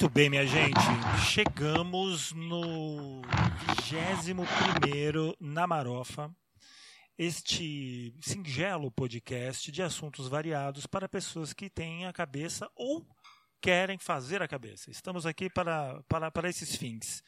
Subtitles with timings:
[0.00, 0.78] Muito bem, minha gente.
[1.28, 3.20] Chegamos no
[3.82, 6.32] 21 na Marofa.
[7.18, 13.04] Este singelo podcast de assuntos variados para pessoas que têm a cabeça ou
[13.60, 14.88] querem fazer a cabeça.
[14.88, 17.20] Estamos aqui para, para, para esses fins.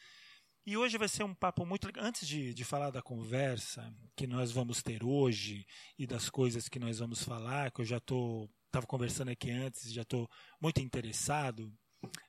[0.64, 1.88] E hoje vai ser um papo muito.
[1.98, 5.66] Antes de, de falar da conversa que nós vamos ter hoje
[5.98, 8.48] e das coisas que nós vamos falar, que eu já estou.
[8.66, 10.30] Estava conversando aqui antes, já estou
[10.62, 11.76] muito interessado.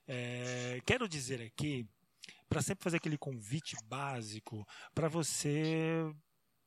[0.07, 1.87] É, quero dizer aqui,
[2.49, 6.11] para sempre fazer aquele convite básico, para você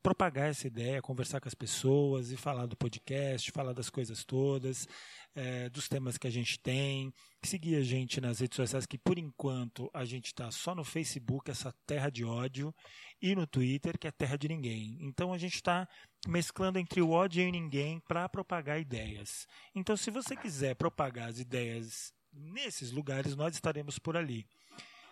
[0.04, 4.86] propagar essa ideia, conversar com as pessoas e falar do podcast, falar das coisas todas,
[5.34, 7.10] é, dos temas que a gente tem,
[7.42, 11.50] seguir a gente nas redes sociais, que por enquanto a gente está só no Facebook,
[11.50, 12.74] essa terra de ódio,
[13.20, 14.98] e no Twitter, que é terra de ninguém.
[15.00, 15.89] Então a gente está
[16.28, 19.46] mesclando entre o ódio e ninguém para propagar ideias.
[19.74, 24.46] Então, se você quiser propagar as ideias nesses lugares, nós estaremos por ali.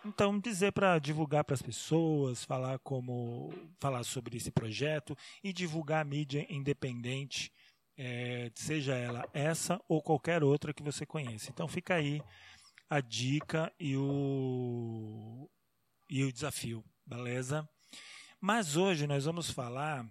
[0.05, 6.01] Então, dizer para divulgar para as pessoas, falar como falar sobre esse projeto e divulgar
[6.01, 7.51] a mídia independente,
[7.97, 11.49] é, seja ela essa ou qualquer outra que você conheça.
[11.49, 12.21] Então, fica aí
[12.89, 15.49] a dica e o
[16.09, 17.67] e o desafio, beleza?
[18.41, 20.05] Mas hoje nós vamos falar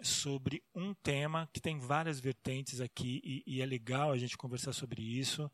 [0.00, 4.72] sobre um tema que tem várias vertentes aqui e, e é legal a gente conversar
[4.72, 5.50] sobre isso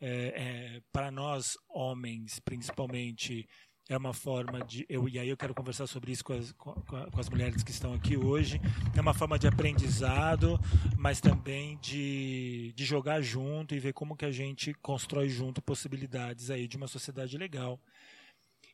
[0.00, 3.48] é, é, para nós homens, principalmente,
[3.88, 6.72] é uma forma de eu e aí eu quero conversar sobre isso com as, com,
[6.72, 8.60] com as mulheres que estão aqui hoje.
[8.96, 10.58] É uma forma de aprendizado
[11.04, 16.48] mas também de, de jogar junto e ver como que a gente constrói junto possibilidades
[16.50, 17.78] aí de uma sociedade legal.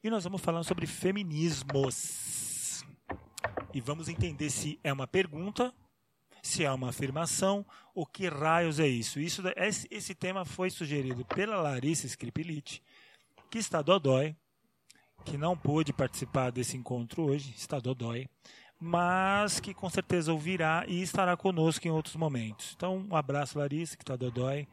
[0.00, 2.84] E nós vamos falar sobre feminismos.
[3.74, 5.74] E vamos entender se é uma pergunta
[6.42, 7.64] se é uma afirmação,
[7.94, 9.20] o que raios é isso?
[9.20, 12.82] isso esse, esse tema foi sugerido pela Larissa Scripilite,
[13.50, 14.34] que está dodói,
[15.24, 18.28] que não pôde participar desse encontro hoje, está dodói,
[18.78, 22.72] mas que com certeza ouvirá e estará conosco em outros momentos.
[22.74, 24.66] Então, um abraço, Larissa, que está dodói.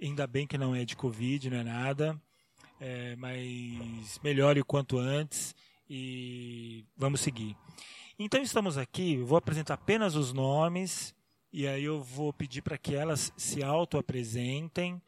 [0.00, 2.18] Ainda bem que não é de Covid, não é nada,
[2.80, 5.54] é, mas melhore o quanto antes
[5.88, 7.54] e vamos seguir.
[8.18, 11.12] Então estamos aqui, vou apresentar apenas os nomes
[11.52, 15.02] e aí eu vou pedir para que elas se auto-apresentem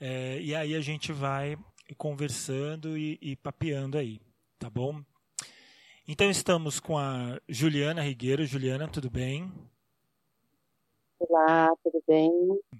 [0.00, 1.56] é, e aí a gente vai
[1.96, 4.20] conversando e, e papeando aí,
[4.58, 5.00] tá bom?
[6.08, 8.44] Então estamos com a Juliana Rigueiro.
[8.44, 9.52] Juliana, tudo bem?
[11.20, 12.30] Olá, tudo bem?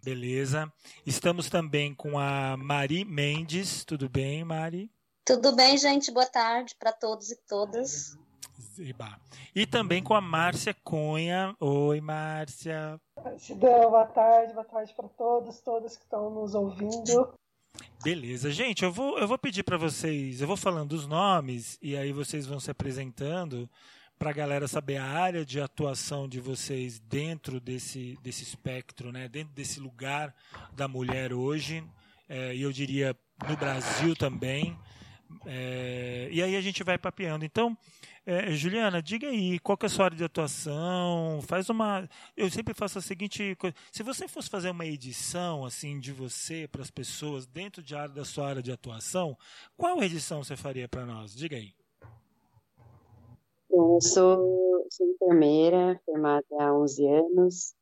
[0.02, 0.72] Beleza.
[1.06, 3.84] Estamos também com a Mari Mendes.
[3.84, 4.90] Tudo bem, Mari?
[5.24, 6.10] Tudo bem, gente.
[6.10, 8.18] Boa tarde para todos e todas.
[9.54, 11.54] E também com a Márcia Cunha.
[11.60, 13.00] Oi, Márcia.
[13.20, 17.32] Gratidão, boa tarde, boa tarde para todos, todas que estão nos ouvindo.
[18.02, 21.96] Beleza, gente, eu vou, eu vou pedir para vocês, eu vou falando os nomes e
[21.96, 23.70] aí vocês vão se apresentando
[24.18, 29.28] para a galera saber a área de atuação de vocês dentro desse, desse espectro, né?
[29.28, 30.34] dentro desse lugar
[30.72, 31.82] da mulher hoje,
[32.28, 33.16] é, e eu diria
[33.48, 34.78] no Brasil também.
[35.46, 37.44] É, e aí a gente vai papeando.
[37.44, 37.76] Então,
[38.24, 41.40] é, Juliana, diga aí, qual que é a sua área de atuação?
[41.42, 42.08] Faz uma.
[42.36, 43.74] Eu sempre faço a seguinte coisa.
[43.90, 48.14] Se você fosse fazer uma edição assim de você para as pessoas dentro de área
[48.14, 49.36] da sua área de atuação,
[49.76, 51.34] qual edição você faria para nós?
[51.34, 51.72] Diga aí.
[53.68, 57.74] Eu sou, sou enfermeira, formada há 11 anos,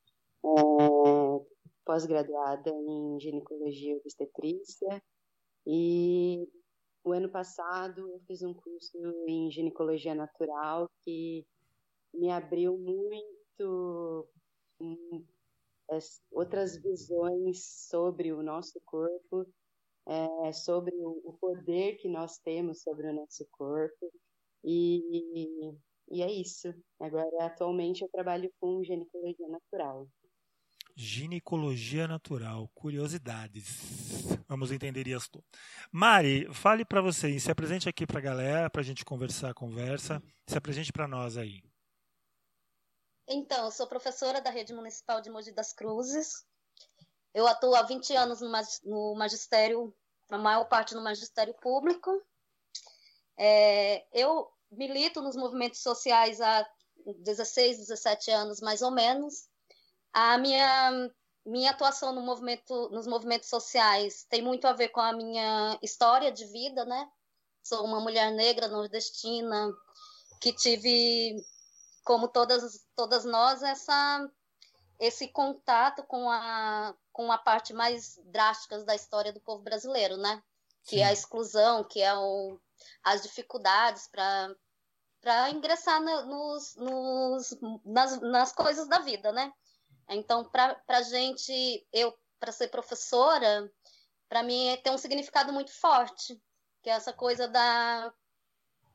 [0.42, 1.44] é,
[1.84, 5.02] pós-graduada em ginecologia e obstetrícia
[5.66, 6.48] e
[7.02, 11.46] o ano passado eu fiz um curso em ginecologia natural que
[12.12, 14.28] me abriu muito
[14.80, 15.24] um,
[16.30, 19.46] outras visões sobre o nosso corpo,
[20.06, 24.12] é, sobre o, o, poder que nós temos sobre o nosso corpo.
[24.64, 25.74] E,
[26.10, 26.74] e é isso.
[26.98, 30.08] Agora, atualmente, eu trabalho com ginecologia natural.
[30.96, 33.78] Ginecologia natural, curiosidades.
[34.48, 35.42] Vamos entender isso.
[35.90, 40.22] Mari, fale para vocês, se apresente aqui para a galera, para a gente conversar, conversa.
[40.46, 41.62] Se apresente para nós aí.
[43.28, 46.44] Então, eu sou professora da Rede Municipal de Mogi das Cruzes.
[47.32, 48.40] Eu atuo há 20 anos
[48.84, 49.94] no magistério,
[50.28, 52.10] a maior parte no magistério público.
[53.38, 56.68] É, eu milito nos movimentos sociais há
[57.06, 59.48] 16, 17 anos, mais ou menos.
[60.12, 61.10] A minha,
[61.46, 66.32] minha atuação no movimento, nos movimentos sociais tem muito a ver com a minha história
[66.32, 67.08] de vida, né?
[67.62, 69.72] Sou uma mulher negra nordestina
[70.40, 71.36] que tive,
[72.04, 74.30] como todas, todas nós, essa,
[74.98, 80.42] esse contato com a, com a parte mais drástica da história do povo brasileiro, né?
[80.84, 81.02] que Sim.
[81.02, 82.58] é a exclusão, que é o,
[83.04, 84.54] as dificuldades para
[85.22, 89.52] para ingressar no, nos, nos, nas, nas coisas da vida, né?
[90.10, 93.72] Então, para a gente, eu, para ser professora,
[94.28, 96.40] para mim tem um significado muito forte,
[96.82, 98.12] que é essa coisa da,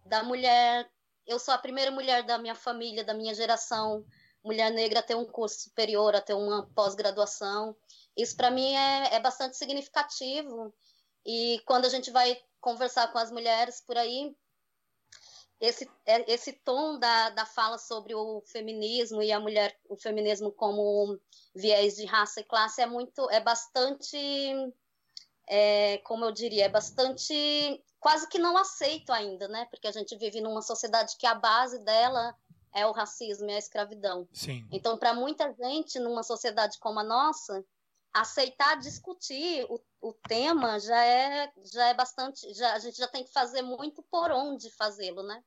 [0.06, 0.91] da mulher.
[1.25, 4.06] Eu sou a primeira mulher da minha família, da minha geração,
[4.44, 7.75] mulher negra a ter um curso superior, a ter uma pós-graduação.
[8.15, 10.73] Isso para mim é, é bastante significativo.
[11.25, 14.35] E quando a gente vai conversar com as mulheres por aí,
[15.60, 20.52] esse, é, esse tom da, da fala sobre o feminismo e a mulher, o feminismo
[20.52, 21.19] como
[21.56, 24.18] viés de raça e classe é muito, é bastante,
[25.48, 27.34] é, como eu diria, é bastante,
[28.00, 29.66] quase que não aceito ainda, né?
[29.69, 32.36] Porque a gente vive numa sociedade que a base dela
[32.74, 34.28] é o racismo e a escravidão.
[34.34, 34.68] Sim.
[34.69, 37.66] Então, para muita gente, numa sociedade como a nossa,
[38.15, 43.25] aceitar discutir o, o tema já é já é bastante já a gente já tem
[43.25, 45.44] que fazer muito por onde fazê-lo né?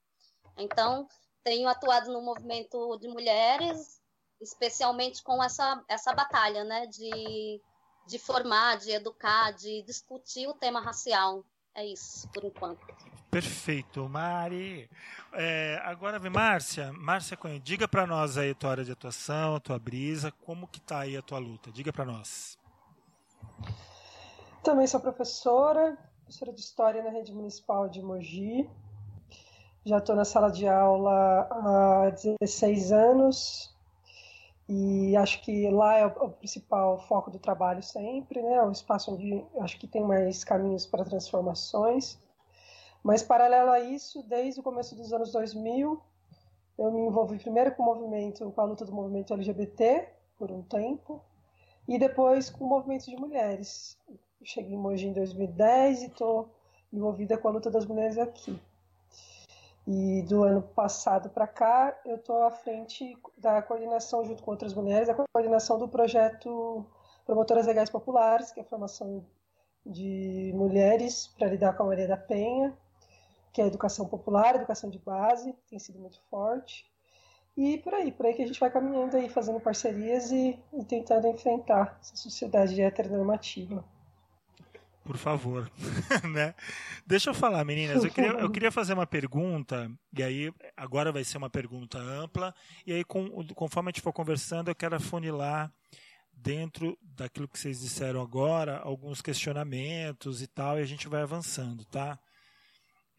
[0.59, 1.09] Então
[1.43, 4.03] tenho atuado no movimento de mulheres
[4.39, 6.87] especialmente com essa essa batalha né?
[6.87, 7.59] De
[8.07, 11.45] de formar de educar de discutir o tema racial.
[11.75, 12.87] É isso por enquanto.
[13.31, 14.91] Perfeito Mari.
[15.33, 16.93] É, agora vem Márcia.
[16.93, 20.81] Márcia diga para nós aí a tua área de atuação a tua brisa como que
[20.81, 21.71] tá aí a tua luta?
[21.71, 22.58] Diga para nós
[24.63, 28.69] também sou professora, professora de História na Rede Municipal de Mogi.
[29.85, 33.75] Já estou na sala de aula há 16 anos
[34.69, 38.57] e acho que lá é o principal foco do trabalho sempre, né?
[38.57, 42.19] É espaço onde acho que tem mais caminhos para transformações.
[43.03, 45.99] Mas, paralelo a isso, desde o começo dos anos 2000,
[46.79, 50.07] eu me envolvi primeiro com o movimento, com a luta do movimento LGBT,
[50.37, 51.23] por um tempo,
[51.89, 53.97] e depois com o movimento de mulheres.
[54.45, 56.51] Cheguei em Mogi em 2010 e estou
[56.93, 58.61] envolvida com a luta das mulheres aqui.
[59.87, 64.75] E do ano passado para cá, eu estou à frente da coordenação, junto com outras
[64.75, 66.85] mulheres, a coordenação do projeto
[67.25, 69.25] Promotoras Legais Populares, que é a formação
[69.85, 72.77] de mulheres para lidar com a Maria da Penha,
[73.51, 76.85] que é a educação popular, educação de base, tem sido muito forte.
[77.59, 80.85] E por aí, por aí que a gente vai caminhando aí, fazendo parcerias e, e
[80.85, 83.85] tentando enfrentar essa sociedade heteronormativa.
[85.03, 85.69] Por favor,
[86.33, 86.55] né?
[87.05, 88.05] Deixa eu falar, meninas.
[88.05, 92.55] Eu queria, eu queria fazer uma pergunta, e aí agora vai ser uma pergunta ampla,
[92.87, 95.73] e aí com, conforme a gente for conversando, eu quero afunilar
[96.33, 101.85] dentro daquilo que vocês disseram agora, alguns questionamentos e tal, e a gente vai avançando,
[101.87, 102.21] tá?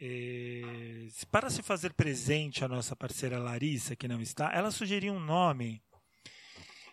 [0.02, 5.20] É, para se fazer presente a nossa parceira Larissa, que não está, ela sugeriu um
[5.20, 5.82] nome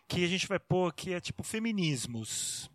[0.09, 2.71] que a gente vai pôr aqui, é tipo feminismos.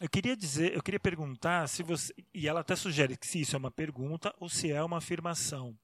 [0.00, 2.12] Eu queria dizer, eu queria perguntar se você.
[2.34, 5.76] E ela até sugere que se isso é uma pergunta ou se é uma afirmação.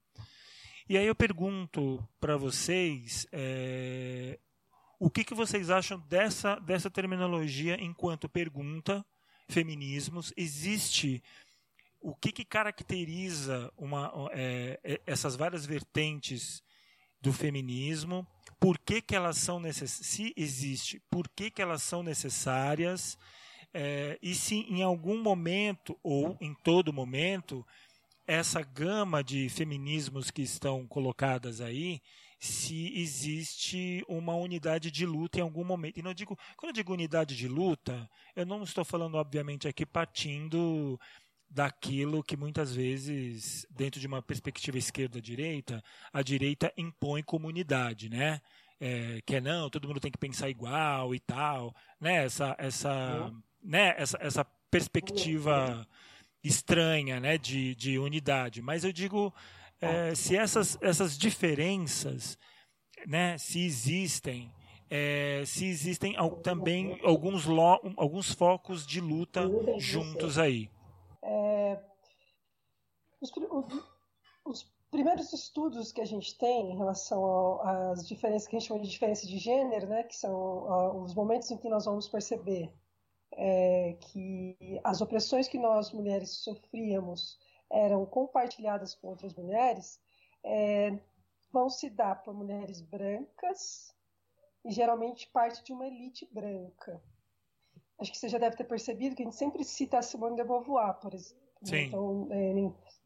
[0.87, 4.37] E aí eu pergunto para vocês é,
[4.99, 9.05] o que, que vocês acham dessa, dessa terminologia enquanto pergunta,
[9.47, 10.33] feminismos.
[10.35, 11.23] Existe
[12.03, 16.61] o que, que caracteriza uma, é, é, essas várias vertentes
[17.21, 18.27] do feminismo,
[18.59, 23.17] por que, que elas são necessárias, se existe, por que, que elas são necessárias,
[23.73, 27.65] é, e se em algum momento, ou em todo momento,
[28.27, 32.01] essa gama de feminismos que estão colocadas aí,
[32.43, 35.97] se existe uma unidade de luta em algum momento.
[35.97, 39.85] E não digo, quando eu digo unidade de luta, eu não estou falando, obviamente, aqui
[39.85, 40.99] partindo
[41.53, 48.41] daquilo que muitas vezes, dentro de uma perspectiva esquerda-direita, a direita impõe comunidade, né?
[48.79, 52.25] É, que é não, todo mundo tem que pensar igual e tal, né?
[52.25, 53.31] Essa, essa,
[53.63, 53.93] né?
[53.97, 55.87] essa, essa perspectiva
[56.43, 57.37] estranha, né?
[57.37, 58.61] De, de unidade.
[58.61, 59.31] Mas eu digo,
[59.79, 62.37] é, se essas, essas diferenças,
[63.05, 63.37] né?
[63.37, 64.51] Se existem,
[64.89, 70.72] é, se existem também alguns, lo, alguns focos de luta juntos aí.
[71.23, 71.81] É,
[73.21, 73.31] os,
[74.45, 78.81] os, primeiros estudos que a gente tem em relação às diferenças que a gente chama
[78.81, 82.71] de diferença de gênero, né, que são os momentos em que nós vamos perceber
[83.31, 87.39] é, que as opressões que nós mulheres sofríamos
[87.71, 89.99] eram compartilhadas com outras mulheres,
[90.43, 90.99] é,
[91.51, 93.95] vão se dar por mulheres brancas
[94.63, 97.01] e geralmente parte de uma elite branca
[98.03, 100.43] acho que você já deve ter percebido que a gente sempre cita a Simone de
[100.43, 101.43] Beauvoir, por exemplo.
[101.63, 101.87] Sim.
[101.87, 102.53] Então, é,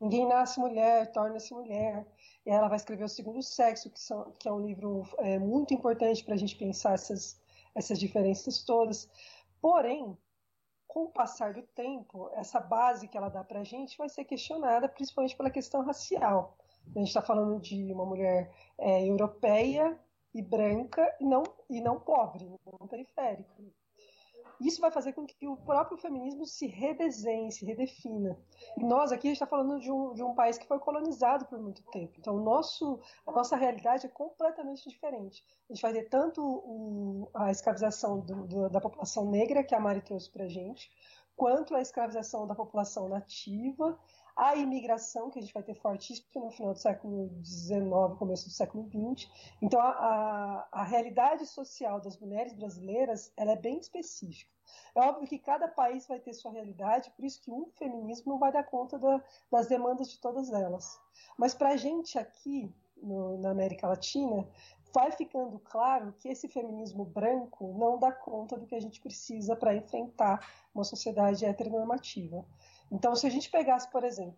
[0.02, 2.06] ninguém nasce mulher, torna-se mulher.
[2.46, 5.74] E ela vai escrever O Segundo Sexo, que, são, que é um livro é, muito
[5.74, 7.40] importante para a gente pensar essas,
[7.76, 9.08] essas diferenças todas.
[9.62, 10.18] Porém,
[10.88, 14.26] com o passar do tempo, essa base que ela dá para a gente vai ser
[14.26, 16.58] questionada, principalmente pela questão racial.
[16.96, 20.00] A gente está falando de uma mulher é, europeia
[20.34, 22.50] e branca e não, e não pobre,
[22.80, 23.54] não periférica.
[24.60, 28.38] Isso vai fazer com que o próprio feminismo se redesenhe, se redefina.
[28.78, 31.60] E nós aqui, gente está falando de um, de um país que foi colonizado por
[31.60, 32.14] muito tempo.
[32.18, 35.46] Então, nosso, a nossa realidade é completamente diferente.
[35.70, 39.80] A gente vai ter tanto o, a escravização do, do, da população negra, que a
[39.80, 40.90] Mari trouxe para gente,
[41.36, 43.98] quanto a escravização da população nativa,
[44.38, 47.80] a imigração, que a gente vai ter fortíssimo no final do século XIX,
[48.20, 49.28] começo do século XX.
[49.60, 54.52] Então, a, a, a, realidade social das mulheres brasileiras ela é bem específica.
[54.94, 58.40] É óbvio que cada país vai ter sua realidade, por isso que um feminismo não
[58.40, 61.00] vai dar conta da, das demandas de todas elas.
[61.36, 64.48] Mas para a gente aqui, no, na América Latina,
[64.94, 69.56] vai ficando claro que esse feminismo branco não dá conta do que a gente precisa
[69.56, 72.46] para enfrentar uma sociedade heteronormativa.
[72.92, 74.38] Então, se a gente pegasse, por exemplo,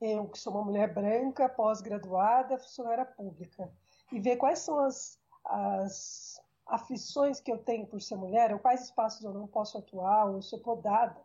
[0.00, 3.72] eu que sou uma mulher branca, pós-graduada, funcionária pública,
[4.12, 8.82] e ver quais são as, as aflições que eu tenho por ser mulher, ou quais
[8.82, 11.20] espaços eu não posso atuar, ou eu sou podada,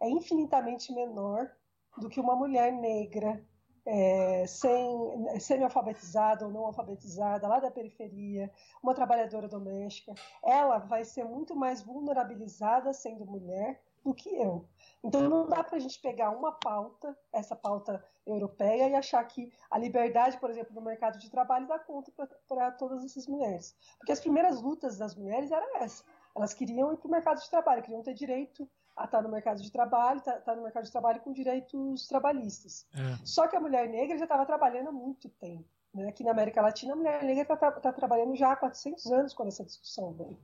[0.00, 1.50] é infinitamente menor
[1.98, 3.44] do que uma mulher negra,
[3.84, 8.50] é, sem semi-alfabetizada ou não alfabetizada, lá da periferia,
[8.82, 10.14] uma trabalhadora doméstica,
[10.44, 14.66] ela vai ser muito mais vulnerabilizada sendo mulher do que eu.
[15.02, 19.52] Então não dá para a gente pegar uma pauta, essa pauta europeia, e achar que
[19.70, 22.12] a liberdade, por exemplo, no mercado de trabalho dá conta
[22.48, 23.76] para todas essas mulheres.
[23.98, 26.04] Porque as primeiras lutas das mulheres eram essa.
[26.34, 29.60] Elas queriam ir para o mercado de trabalho, queriam ter direito a estar no mercado
[29.62, 32.86] de trabalho, estar tá, tá no mercado de trabalho com direitos trabalhistas.
[32.94, 33.24] É.
[33.24, 35.64] Só que a mulher negra já estava trabalhando há muito tempo.
[35.94, 36.08] Né?
[36.08, 39.46] Aqui na América Latina, a mulher negra está tá trabalhando já há 400 anos com
[39.46, 40.12] essa discussão.
[40.12, 40.38] Bem.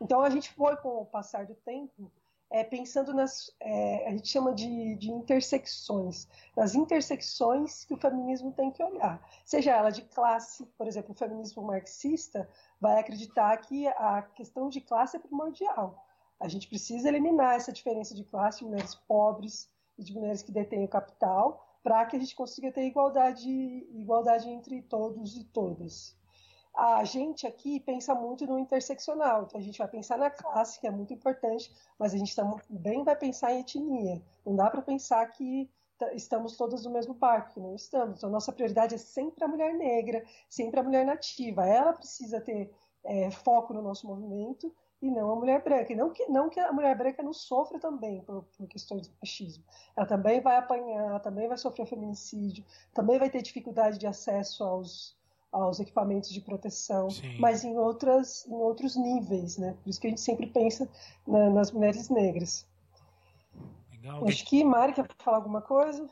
[0.00, 2.10] Então a gente foi, com o passar do tempo,
[2.50, 3.50] é, pensando nas.
[3.60, 9.20] É, a gente chama de, de, intersecções, nas intersecções que o feminismo tem que olhar.
[9.44, 12.48] Seja ela de classe, por exemplo, o feminismo marxista
[12.80, 16.04] vai acreditar que a questão de classe é primordial.
[16.38, 20.52] A gente precisa eliminar essa diferença de classe de mulheres pobres e de mulheres que
[20.52, 26.16] detêm o capital para que a gente consiga ter igualdade, igualdade entre todos e todas
[26.76, 30.86] a gente aqui pensa muito no interseccional, então a gente vai pensar na classe, que
[30.86, 34.22] é muito importante, mas a gente também vai pensar em etnia.
[34.44, 35.70] Não dá para pensar que
[36.12, 38.18] estamos todos no mesmo barco, não estamos.
[38.18, 41.66] Então, nossa prioridade é sempre a mulher negra, sempre a mulher nativa.
[41.66, 42.70] Ela precisa ter
[43.04, 45.92] é, foco no nosso movimento e não a mulher branca.
[45.92, 49.14] E não que, não que a mulher branca não sofra também por, por questões de
[49.20, 49.64] machismo.
[49.96, 55.16] Ela também vai apanhar, também vai sofrer feminicídio, também vai ter dificuldade de acesso aos
[55.62, 57.38] aos equipamentos de proteção, Sim.
[57.38, 59.76] mas em, outras, em outros níveis, né?
[59.82, 60.88] Por isso que a gente sempre pensa
[61.26, 62.66] na, nas mulheres negras.
[63.90, 64.26] Legal.
[64.26, 66.08] Acho que Mari quer falar alguma coisa?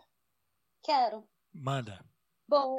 [0.83, 1.25] Quero.
[1.53, 2.05] Manda.
[2.49, 2.77] Bom,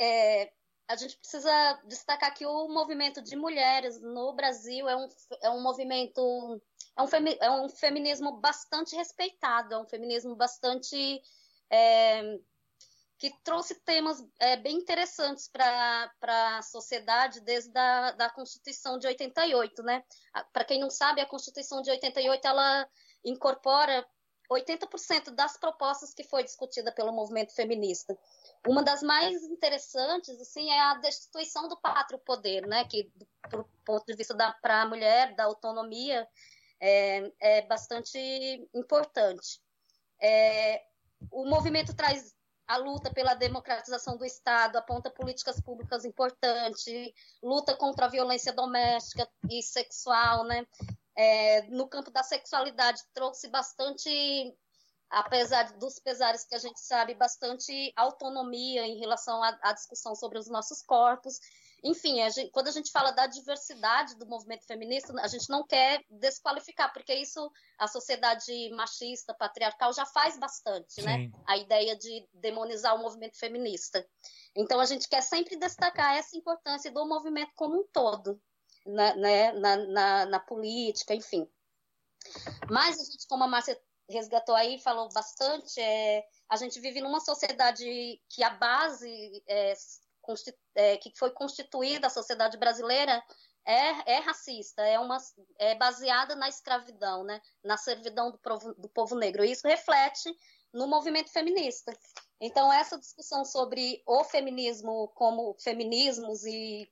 [0.00, 0.52] é,
[0.88, 5.08] a gente precisa destacar que o movimento de mulheres no Brasil é um,
[5.42, 6.60] é um movimento,
[6.96, 11.20] é um, femi, é um feminismo bastante respeitado, é um feminismo bastante
[11.70, 12.38] é,
[13.22, 16.10] que trouxe temas é, bem interessantes para
[16.58, 20.02] a sociedade desde a da Constituição de 88, né?
[20.52, 22.88] Para quem não sabe, a Constituição de 88 ela
[23.24, 24.04] incorpora
[24.50, 28.18] 80% das propostas que foi discutida pelo movimento feminista.
[28.66, 32.84] Uma das mais interessantes, assim, é a destituição do pátrio poder, né?
[32.86, 33.08] Que,
[33.48, 36.26] do ponto de vista da para a mulher, da autonomia,
[36.80, 38.18] é, é bastante
[38.74, 39.62] importante.
[40.20, 40.82] É,
[41.30, 42.34] o movimento traz
[42.72, 47.12] a luta pela democratização do Estado, aponta políticas públicas importantes,
[47.42, 50.66] luta contra a violência doméstica e sexual, né?
[51.14, 54.10] É, no campo da sexualidade trouxe bastante,
[55.10, 60.38] apesar dos pesares que a gente sabe, bastante autonomia em relação à, à discussão sobre
[60.38, 61.38] os nossos corpos
[61.82, 65.66] enfim, a gente, quando a gente fala da diversidade do movimento feminista, a gente não
[65.66, 71.16] quer desqualificar, porque isso a sociedade machista, patriarcal já faz bastante, né?
[71.16, 71.28] Sim.
[71.28, 71.30] né?
[71.46, 74.06] A ideia de demonizar o movimento feminista.
[74.54, 78.40] Então a gente quer sempre destacar essa importância do movimento como um todo,
[78.86, 79.52] na, né?
[79.52, 81.48] na, na, na política, enfim.
[82.70, 83.76] Mas a gente, como a Márcia
[84.08, 89.74] resgatou aí, falou bastante, é, a gente vive numa sociedade que a base é,
[90.74, 93.22] é, que foi constituída a sociedade brasileira
[93.64, 95.18] é, é racista, é, uma,
[95.58, 97.40] é baseada na escravidão, né?
[97.62, 99.44] na servidão do povo, do povo negro.
[99.44, 100.34] E isso reflete
[100.72, 101.92] no movimento feminista.
[102.40, 106.90] Então, essa discussão sobre o feminismo como feminismos e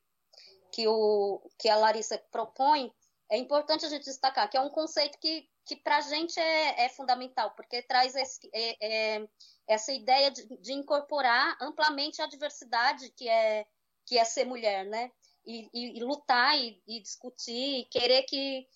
[0.71, 2.93] que, o, que a Larissa propõe,
[3.29, 6.87] é importante a gente destacar que é um conceito que, que para a gente é,
[6.87, 9.29] é, fundamental, porque traz esse, é, é,
[9.69, 13.65] essa ideia de, de, incorporar amplamente a diversidade que é,
[14.05, 15.13] que é ser mulher, né?
[15.47, 18.67] E, e, e lutar e, e, discutir, e querer que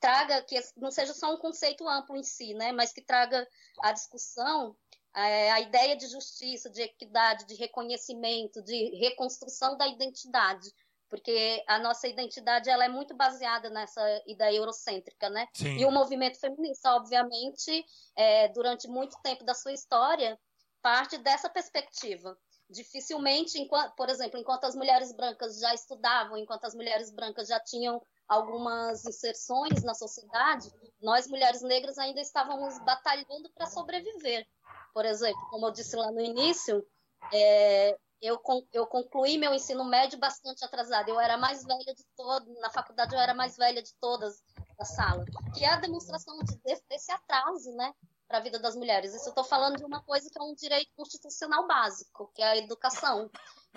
[0.00, 2.72] traga, que não seja só um conceito amplo em si, né?
[2.72, 3.46] Mas que traga
[3.80, 4.76] a discussão
[5.12, 10.72] a ideia de justiça, de equidade, de reconhecimento, de reconstrução da identidade
[11.10, 15.48] porque a nossa identidade ela é muito baseada nessa ideia eurocêntrica, né?
[15.52, 15.76] Sim.
[15.76, 17.84] E o movimento feminista, obviamente,
[18.16, 20.38] é, durante muito tempo da sua história,
[20.80, 22.38] parte dessa perspectiva.
[22.70, 27.58] Dificilmente, enquanto, por exemplo, enquanto as mulheres brancas já estudavam, enquanto as mulheres brancas já
[27.58, 30.70] tinham algumas inserções na sociedade,
[31.02, 34.46] nós mulheres negras ainda estávamos batalhando para sobreviver.
[34.94, 36.86] Por exemplo, como eu disse lá no início,
[37.32, 38.40] é, eu,
[38.72, 41.08] eu concluí meu ensino médio bastante atrasado.
[41.08, 44.42] Eu era mais velha de todas, na faculdade eu era mais velha de todas
[44.78, 45.24] da sala.
[45.54, 47.94] Que é a demonstração de, desse atraso, né,
[48.28, 49.14] para a vida das mulheres.
[49.14, 52.46] Isso eu estou falando de uma coisa que é um direito constitucional básico, que é
[52.46, 53.30] a educação.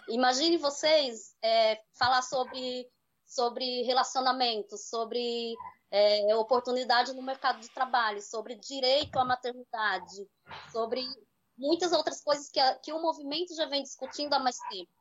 [0.10, 2.88] Imagine vocês é, falar sobre,
[3.26, 5.56] sobre relacionamento, sobre
[5.90, 10.28] é, oportunidade no mercado de trabalho, sobre direito à maternidade,
[10.72, 11.08] sobre
[11.58, 14.92] muitas outras coisas que, a, que o movimento já vem discutindo há mais tempo.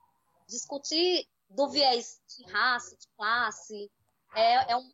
[0.47, 3.91] Discutir do viés de raça, de classe,
[4.35, 4.91] é, é um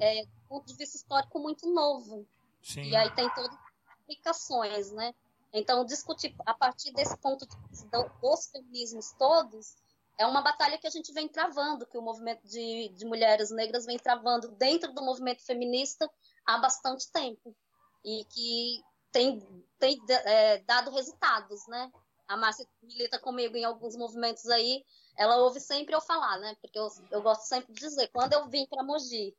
[0.00, 2.26] é, ponto de vista histórico muito novo.
[2.62, 2.82] Sim.
[2.82, 5.14] E aí tem todas as implicações, né?
[5.52, 9.76] Então, discutir a partir desse ponto de vista dos feminismos todos
[10.18, 13.86] é uma batalha que a gente vem travando, que o movimento de, de mulheres negras
[13.86, 16.10] vem travando dentro do movimento feminista
[16.44, 17.54] há bastante tempo.
[18.04, 19.40] E que tem,
[19.78, 21.90] tem é, dado resultados, né?
[22.26, 24.84] A Márcia milita comigo em alguns movimentos aí,
[25.16, 26.56] ela ouve sempre eu falar, né?
[26.60, 29.34] Porque eu, eu gosto sempre de dizer, quando eu vim para Mogi,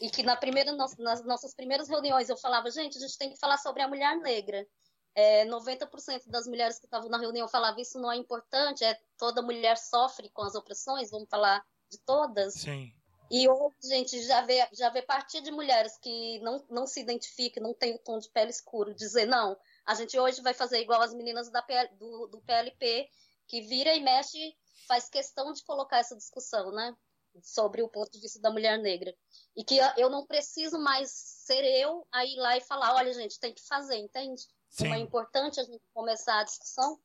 [0.00, 3.38] e que na primeira, nas nossas primeiras reuniões eu falava, gente, a gente tem que
[3.38, 4.66] falar sobre a mulher negra.
[5.14, 9.42] É, 90% das mulheres que estavam na reunião falavam isso não é importante, é toda
[9.42, 12.54] mulher sofre com as opressões, vamos falar de todas.
[12.54, 12.92] Sim.
[13.32, 17.00] E hoje a gente já vê, já vê partir de mulheres que não, não se
[17.00, 20.82] identificam, não tem o tom de pele escuro, dizer, não, a gente hoje vai fazer
[20.82, 23.08] igual as meninas da PL, do, do PLP,
[23.48, 24.54] que vira e mexe,
[24.86, 26.94] faz questão de colocar essa discussão, né?
[27.42, 29.16] Sobre o ponto de vista da mulher negra.
[29.56, 33.40] E que eu não preciso mais ser eu a ir lá e falar, olha, gente,
[33.40, 34.42] tem que fazer, entende?
[34.68, 34.84] Sim.
[34.84, 37.00] Como é importante a gente começar a discussão.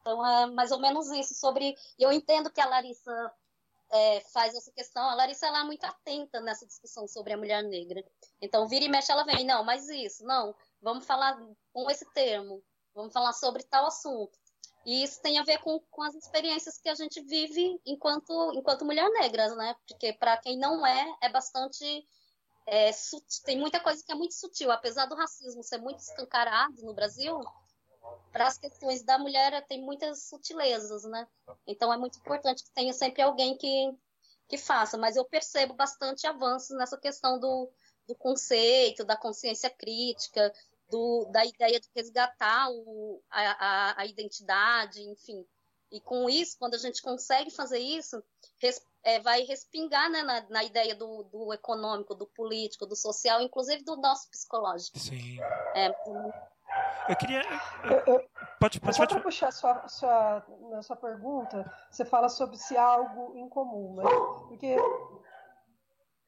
[0.00, 1.34] Então, é mais ou menos isso.
[1.34, 1.76] Sobre.
[1.96, 3.32] Eu entendo que a Larissa
[3.92, 5.08] é, faz essa questão.
[5.08, 8.04] A Larissa ela é muito atenta nessa discussão sobre a mulher negra.
[8.40, 11.38] Então, vira e mexe, ela vem, não, mas isso, não, vamos falar
[11.72, 12.62] com esse termo,
[12.94, 14.38] vamos falar sobre tal assunto.
[14.86, 18.84] E isso tem a ver com, com as experiências que a gente vive enquanto, enquanto
[18.84, 19.76] mulher negra, né?
[19.86, 21.84] Porque para quem não é, é bastante.
[22.66, 22.90] É,
[23.44, 27.38] tem muita coisa que é muito sutil, apesar do racismo ser muito escancarado no Brasil,
[28.32, 31.26] para as questões da mulher tem muitas sutilezas, né?
[31.66, 33.92] Então é muito importante que tenha sempre alguém que,
[34.48, 34.96] que faça.
[34.96, 37.70] Mas eu percebo bastante avanços nessa questão do,
[38.06, 40.52] do conceito, da consciência crítica,
[40.90, 45.46] do, da ideia de resgatar o, a, a, a, identidade, enfim.
[45.90, 48.22] E com isso, quando a gente consegue fazer isso,
[48.58, 53.40] res, é, vai respingar né, na, na ideia do, do, econômico, do político, do social,
[53.40, 54.98] inclusive do nosso psicológico.
[54.98, 55.40] Sim.
[55.74, 55.90] É,
[57.08, 57.42] eu queria.
[58.60, 60.44] Pode, pode, Só para puxar sua, sua,
[60.82, 64.04] sua pergunta, você fala sobre se há algo em comum, né?
[64.46, 64.76] Porque,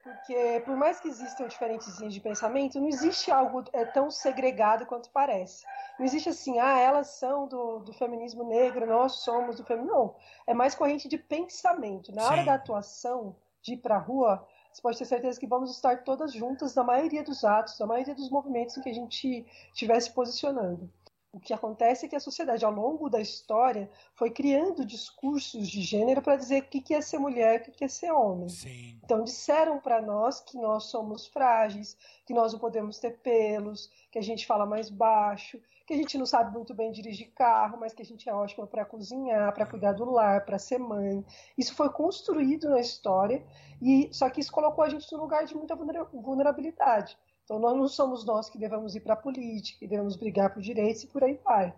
[0.03, 4.87] porque por mais que existam diferentes linhas de pensamento, não existe algo é, tão segregado
[4.87, 5.65] quanto parece.
[5.99, 9.95] Não existe assim, ah, elas são do, do feminismo negro, nós somos do feminismo.
[9.95, 10.17] Não.
[10.47, 12.15] É mais corrente de pensamento.
[12.15, 12.29] Na Sim.
[12.29, 16.03] hora da atuação, de ir para a rua, você pode ter certeza que vamos estar
[16.05, 20.01] todas juntas na maioria dos atos, na maioria dos movimentos em que a gente estiver
[20.01, 20.91] se posicionando.
[21.35, 25.81] O que acontece é que a sociedade, ao longo da história, foi criando discursos de
[25.81, 28.51] gênero para dizer o que é ser mulher, o que é ser homem.
[28.51, 29.01] Sim.
[29.03, 34.19] Então, disseram para nós que nós somos frágeis, que nós não podemos ter pelos, que
[34.19, 37.93] a gente fala mais baixo, que a gente não sabe muito bem dirigir carro, mas
[37.93, 41.25] que a gente é ótima para cozinhar, para cuidar do lar, para ser mãe.
[41.57, 43.45] Isso foi construído na história,
[43.81, 47.17] e só que isso colocou a gente num lugar de muita vulnerabilidade.
[47.45, 50.63] Então, nós não somos nós que devemos ir para a política, que devemos brigar por
[50.63, 51.75] direitos e por aí vai.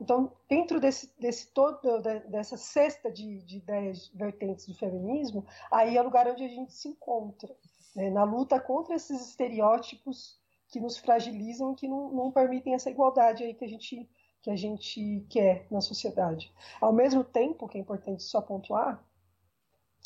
[0.00, 6.00] Então, dentro desse, desse todo, dessa cesta de, de ideias vertentes do feminismo, aí é
[6.00, 7.54] o lugar onde a gente se encontra,
[7.94, 8.10] né?
[8.10, 13.54] na luta contra esses estereótipos que nos fragilizam que não, não permitem essa igualdade aí
[13.54, 14.08] que a gente
[14.42, 16.52] que a gente quer na sociedade.
[16.80, 19.04] Ao mesmo tempo, que é importante só pontuar,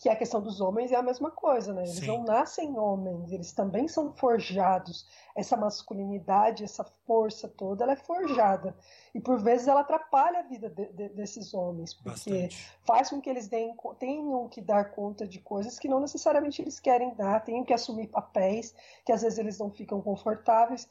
[0.01, 1.83] que a questão dos homens é a mesma coisa, né?
[1.83, 2.07] Eles Sim.
[2.07, 5.07] não nascem homens, eles também são forjados.
[5.37, 8.75] Essa masculinidade, essa força toda, ela é forjada.
[9.15, 12.79] E por vezes ela atrapalha a vida de, de, desses homens, porque Bastante.
[12.83, 16.81] faz com que eles deem, tenham que dar conta de coisas que não necessariamente eles
[16.81, 20.89] querem dar, tenham que assumir papéis que às vezes eles não ficam confortáveis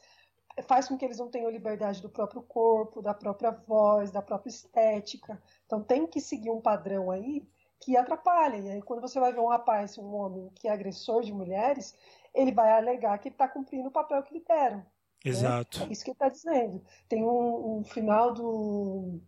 [0.67, 4.50] faz com que eles não tenham liberdade do próprio corpo, da própria voz, da própria
[4.50, 5.41] estética.
[5.65, 7.48] Então tem que seguir um padrão aí
[7.80, 8.58] que atrapalha.
[8.58, 11.96] E aí quando você vai ver um rapaz, um homem que é agressor de mulheres,
[12.34, 14.78] ele vai alegar que ele está cumprindo o papel que lhe deram.
[14.78, 14.86] Né?
[15.26, 15.80] Exato.
[15.80, 15.86] Né?
[15.89, 16.82] É isso que ele está dizendo.
[17.08, 19.22] Tem um, um final do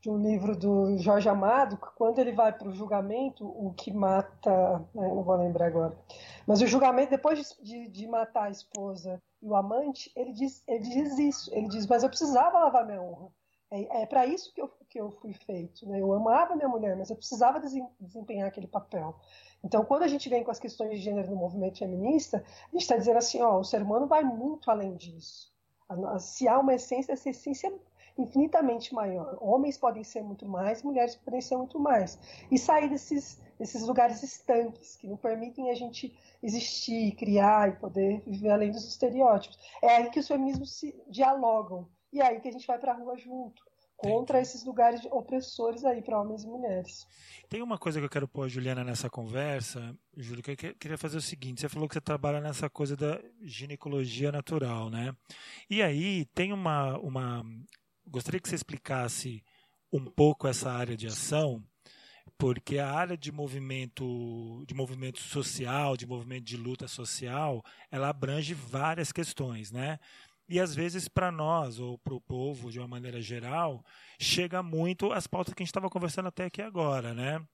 [0.00, 3.92] de um livro do Jorge Amado, que quando ele vai para o julgamento, o que
[3.92, 5.98] mata, né, não vou lembrar agora,
[6.46, 10.88] mas o julgamento, depois de, de, matar a esposa e o amante, ele diz, ele
[10.88, 13.28] diz isso, ele diz, mas eu precisava lavar minha honra.
[13.70, 15.86] É, é para isso que eu, que eu fui feito.
[15.88, 16.00] Né?
[16.00, 17.60] Eu amava minha mulher, mas eu precisava
[18.00, 19.14] desempenhar aquele papel.
[19.62, 22.82] Então, quando a gente vem com as questões de gênero no movimento feminista, a gente
[22.82, 25.52] está dizendo assim: ó, o ser humano vai muito além disso.
[26.20, 27.72] Se há uma essência, essa essência é
[28.18, 29.38] infinitamente maior.
[29.40, 32.18] Homens podem ser muito mais, mulheres podem ser muito mais.
[32.50, 38.22] E sair desses, desses lugares estanques que não permitem a gente existir, criar e poder
[38.26, 39.58] viver além dos estereótipos.
[39.82, 42.96] É aí que os feminismos se dialogam e aí que a gente vai para a
[42.96, 43.62] rua junto
[43.98, 47.04] contra esses lugares opressores aí para homens e mulheres.
[47.48, 50.96] Tem uma coisa que eu quero pôr a Juliana nessa conversa, Júlio, que eu queria
[50.96, 55.14] fazer o seguinte: você falou que você trabalha nessa coisa da ginecologia natural, né?
[55.68, 56.96] E aí tem uma.
[56.98, 57.44] uma
[58.06, 59.42] gostaria que você explicasse
[59.92, 61.62] um pouco essa área de ação,
[62.38, 68.54] porque a área de movimento, de movimento social, de movimento de luta social, ela abrange
[68.54, 69.98] várias questões, né?
[70.48, 73.84] E às vezes, para nós, ou para o povo, de uma maneira geral,
[74.18, 77.44] chega muito as pautas que a gente estava conversando até aqui agora, né?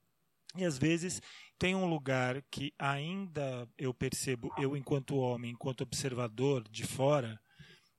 [0.56, 1.20] E às vezes
[1.58, 7.40] tem um lugar que ainda eu percebo, eu enquanto homem, enquanto observador de fora,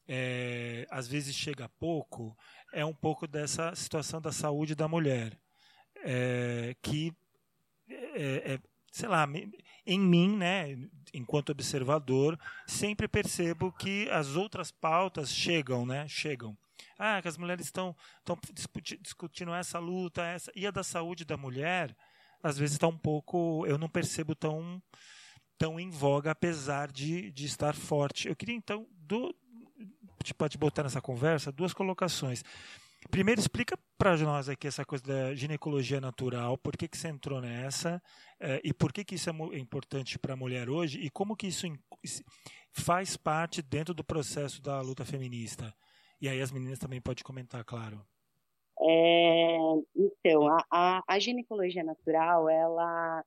[0.07, 2.33] é, às vezes chega pouco,
[2.71, 5.37] é um pouco dessa situação da saúde da mulher,
[5.97, 7.13] é, que
[7.89, 8.59] é, é
[8.95, 9.27] sei lá,
[9.85, 10.77] em mim, né,
[11.15, 16.57] enquanto observador, sempre percebo que as outras pautas chegam, né, chegam.
[16.97, 17.95] Ah, que as mulheres estão
[19.01, 21.95] discutindo essa luta, essa e a da saúde da mulher,
[22.41, 24.81] às vezes está um pouco, eu não percebo tão
[25.57, 28.27] tão em voga, apesar de, de estar forte.
[28.27, 29.33] Eu queria então do,
[30.23, 32.43] tipo, te botar nessa conversa duas colocações.
[33.09, 37.39] Primeiro, explica para nós aqui essa coisa da ginecologia natural, por que, que você entrou
[37.39, 38.01] nessa
[38.39, 41.47] eh, e por que, que isso é importante para a mulher hoje e como que
[41.47, 41.65] isso
[42.71, 45.73] faz parte dentro do processo da luta feminista.
[46.19, 48.05] E aí as meninas também podem comentar, claro.
[48.81, 49.57] É,
[49.95, 53.23] então, a, a, a, ginecologia natural, ela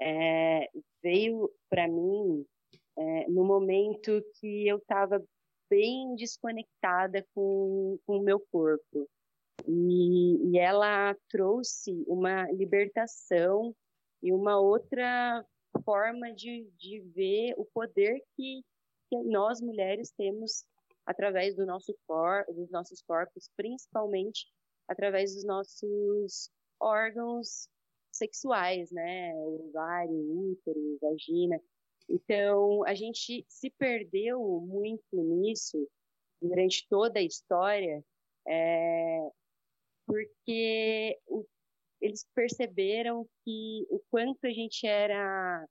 [0.00, 0.68] é,
[1.02, 2.46] veio para mim
[2.96, 5.22] é, no momento que eu estava
[5.68, 9.08] bem desconectada com, com o meu corpo.
[9.66, 13.74] E, e ela trouxe uma libertação
[14.22, 15.44] e uma outra
[15.84, 18.62] forma de, de ver o poder que,
[19.08, 20.64] que nós mulheres temos
[21.04, 24.46] através do nosso cor, dos nossos corpos, principalmente
[24.86, 26.50] através dos nossos
[26.80, 27.68] órgãos
[28.12, 29.34] sexuais, né?
[29.36, 31.60] Ovário, útero, vagina.
[32.08, 35.88] Então, a gente se perdeu muito nisso
[36.40, 38.02] durante toda a história,
[38.46, 39.30] é,
[40.06, 41.44] porque o,
[42.00, 45.66] eles perceberam que o quanto a gente era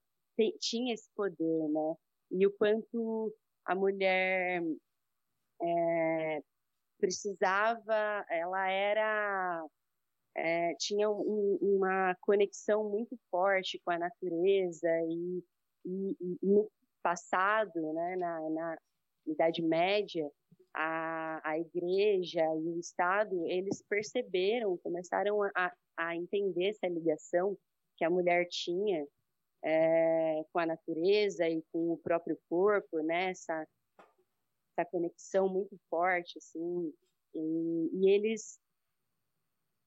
[0.60, 1.94] tinha esse poder, né?
[2.30, 4.62] E o quanto a mulher
[5.60, 6.42] é,
[6.98, 9.66] precisava, ela era
[10.36, 15.42] é, tinha um, uma conexão muito forte com a natureza e
[15.88, 16.70] e, e no
[17.02, 18.78] passado, né, na, na
[19.26, 20.30] Idade Média,
[20.74, 27.56] a, a igreja e o Estado, eles perceberam, começaram a, a entender essa ligação
[27.96, 29.06] que a mulher tinha
[29.64, 33.30] é, com a natureza e com o próprio corpo, né?
[33.30, 33.66] Essa,
[34.76, 36.92] essa conexão muito forte, assim.
[37.34, 38.60] E, e eles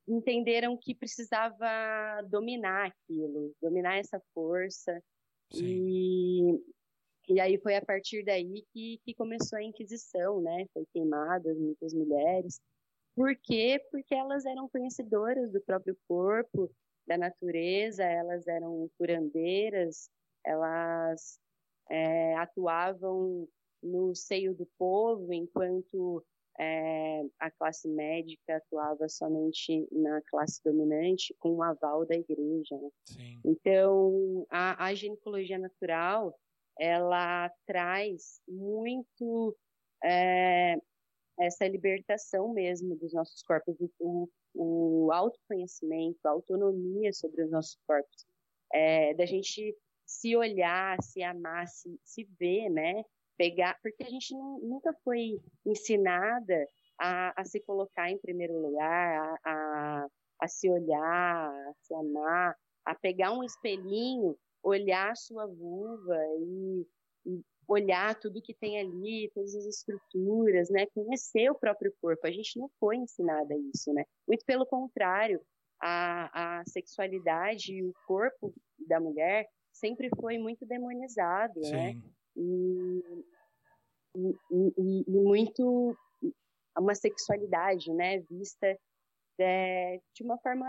[0.08, 5.02] entenderam que precisava dominar aquilo, dominar essa força,
[5.54, 6.64] e,
[7.28, 10.66] e aí foi a partir daí que, que começou a Inquisição, né?
[10.74, 12.60] Foi queimadas muitas mulheres.
[13.16, 13.80] Por quê?
[13.92, 16.72] Porque elas eram conhecedoras do próprio corpo,
[17.06, 20.10] da natureza, elas eram curandeiras,
[20.46, 21.40] elas
[21.90, 23.48] é, atuavam
[23.84, 26.24] no seio do povo enquanto
[26.60, 32.78] é, a classe médica atuava somente na classe dominante com o aval da igreja.
[32.78, 32.90] Né?
[33.46, 36.38] Então, a, a, ginecologia natural,
[36.80, 39.56] ela traz muito
[40.04, 40.76] é,
[41.40, 48.26] essa libertação mesmo dos nossos corpos, o, o autoconhecimento, a autonomia sobre os nossos corpos,
[48.74, 53.04] é, da gente se olhar, se amar, se, se ver, né?
[53.42, 56.68] Pegar, porque a gente nunca foi ensinada
[57.00, 60.08] a, a, se colocar em primeiro lugar, a, a,
[60.42, 66.86] a, se olhar, a se amar, a pegar um espelhinho, olhar a sua vulva e,
[67.26, 70.86] e olhar tudo que tem ali, todas as estruturas, né?
[70.94, 72.28] Conhecer o próprio corpo.
[72.28, 74.06] A gente não foi ensinada isso, né?
[74.28, 75.42] Muito pelo contrário,
[75.82, 78.54] a, a sexualidade e o corpo
[78.88, 81.94] da mulher sempre foi muito demonizado, né?
[81.94, 81.96] Sim.
[81.96, 82.02] né?
[82.36, 83.26] E,
[84.16, 85.96] e, e, e muito
[86.78, 88.78] uma sexualidade, né, vista
[89.40, 90.66] é, de uma forma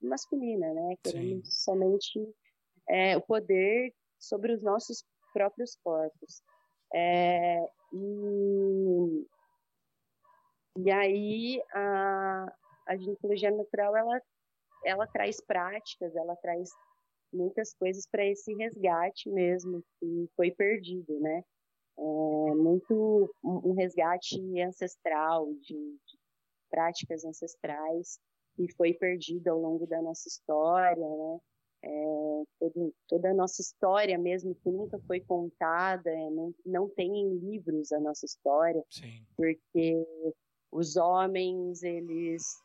[0.00, 2.20] masculina, né, querendo somente
[2.88, 6.42] é, o poder sobre os nossos próprios corpos.
[6.94, 7.58] É,
[7.92, 9.26] e,
[10.78, 12.52] e aí a,
[12.86, 14.22] a ginecologia natural ela,
[14.84, 16.70] ela traz práticas, ela traz
[17.32, 21.42] muitas coisas para esse resgate mesmo que foi perdido, né?
[21.98, 26.18] É muito um resgate ancestral de, de
[26.70, 28.18] práticas ancestrais
[28.56, 31.38] que foi perdido ao longo da nossa história, né?
[31.84, 37.10] É, todo, toda a nossa história mesmo que nunca foi contada, é, não, não tem
[37.10, 39.26] em livros a nossa história, Sim.
[39.36, 40.06] porque
[40.70, 42.61] os homens eles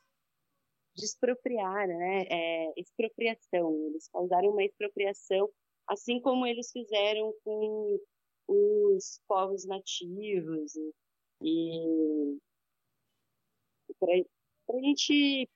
[0.98, 2.26] despropriar, né?
[2.30, 3.74] É, expropriação.
[3.88, 5.50] Eles causaram uma expropriação,
[5.88, 8.00] assim como eles fizeram com
[8.48, 10.90] os povos nativos e,
[11.42, 12.38] e
[14.00, 15.50] para a gente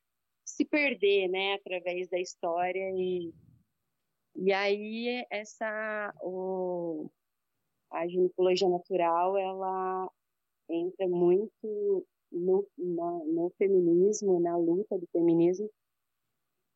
[0.45, 3.33] se perder, né, através da história e
[4.33, 7.09] e aí essa o,
[7.91, 10.09] a ginecologia natural ela
[10.69, 15.69] entra muito no, na, no feminismo, na luta do feminismo,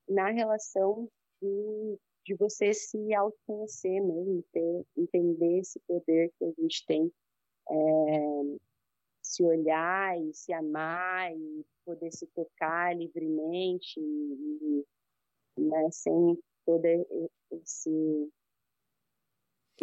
[0.08, 1.10] na relação
[1.42, 7.12] de, de você se autoconhecer mesmo, ter, entender esse poder que a gente tem,
[7.70, 8.58] é,
[9.22, 14.84] se olhar e se amar e poder se tocar livremente, e,
[15.58, 16.86] e, né, sem todo
[17.52, 18.30] esse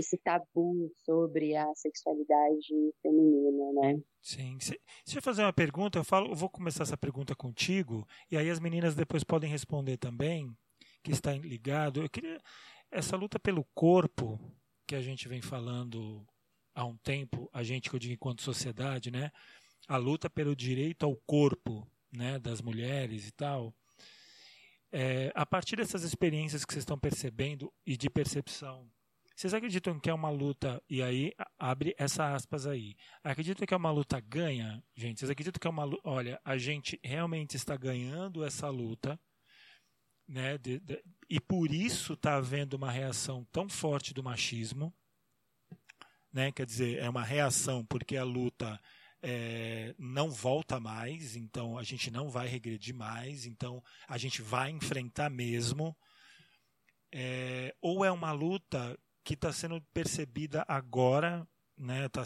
[0.00, 4.02] esse tabu sobre a sexualidade feminina, né?
[4.20, 4.58] Sim.
[4.60, 4.78] Se,
[5.14, 8.60] eu fazer uma pergunta, eu falo, eu vou começar essa pergunta contigo e aí as
[8.60, 10.56] meninas depois podem responder também,
[11.02, 12.02] que está ligado.
[12.02, 12.40] Eu queria
[12.90, 14.38] essa luta pelo corpo
[14.86, 16.26] que a gente vem falando
[16.74, 19.30] há um tempo, a gente que eu digo enquanto sociedade, né?
[19.88, 23.74] A luta pelo direito ao corpo, né, das mulheres e tal.
[24.90, 28.86] É, a partir dessas experiências que vocês estão percebendo e de percepção
[29.34, 32.94] vocês acreditam que é uma luta, e aí abre essa aspas aí.
[33.22, 34.82] Acreditam que é uma luta ganha?
[34.94, 36.02] Gente, vocês acreditam que é uma luta.
[36.04, 39.18] Olha, a gente realmente está ganhando essa luta,
[40.28, 40.58] né?
[40.58, 44.94] De, de, e por isso está havendo uma reação tão forte do machismo.
[46.32, 46.50] Né?
[46.50, 48.80] Quer dizer, é uma reação porque a luta
[49.22, 54.70] é, não volta mais, então a gente não vai regredir mais, então a gente vai
[54.70, 55.96] enfrentar mesmo.
[57.14, 62.08] É, ou é uma luta que está sendo percebida agora, né?
[62.08, 62.22] Tá,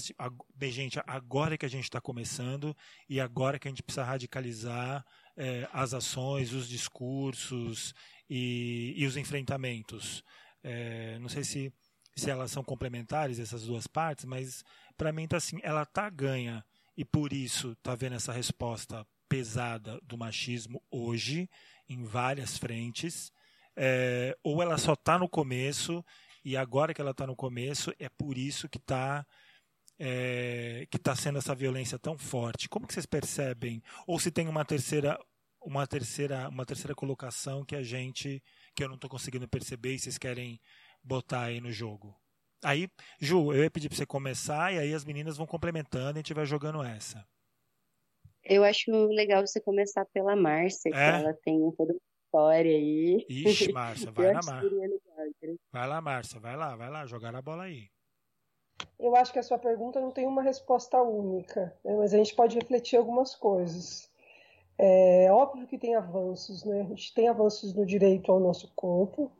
[0.63, 2.77] gente, agora que a gente está começando
[3.09, 5.05] e agora que a gente precisa radicalizar
[5.37, 7.95] é, as ações, os discursos
[8.29, 10.23] e, e os enfrentamentos.
[10.63, 11.73] É, não sei se,
[12.15, 14.65] se elas são complementares essas duas partes, mas
[14.97, 16.65] para mim tá assim, ela tá ganha
[16.97, 21.49] e por isso está vendo essa resposta pesada do machismo hoje
[21.89, 23.31] em várias frentes,
[23.77, 26.05] é, ou ela só está no começo
[26.47, 29.27] e agora que ela está no começo, é por isso que está
[29.99, 32.69] é, que está sendo essa violência tão forte.
[32.69, 33.83] Como que vocês percebem?
[34.07, 35.19] Ou se tem uma terceira
[35.61, 38.41] uma terceira uma terceira colocação que a gente
[38.77, 40.61] que eu não estou conseguindo perceber e vocês querem
[41.03, 42.17] botar aí no jogo?
[42.63, 42.89] Aí,
[43.21, 46.23] Ju, eu ia pedir para você começar e aí as meninas vão complementando e a
[46.23, 47.27] gente vai jogando essa.
[48.45, 50.93] Eu acho legal você começar pela Márcia, é?
[50.93, 51.73] que ela tem uma
[52.37, 53.27] história aí.
[53.29, 54.71] Ixi, Márcia, vai na Márcia.
[55.73, 57.89] Vai lá, Márcia, vai lá, vai lá, jogar a bola aí.
[58.99, 61.97] Eu acho que a sua pergunta não tem uma resposta única, né?
[61.97, 64.11] mas a gente pode refletir algumas coisas.
[64.79, 66.83] É óbvio que tem avanços, né?
[66.83, 69.33] A gente tem avanços no direito ao nosso corpo,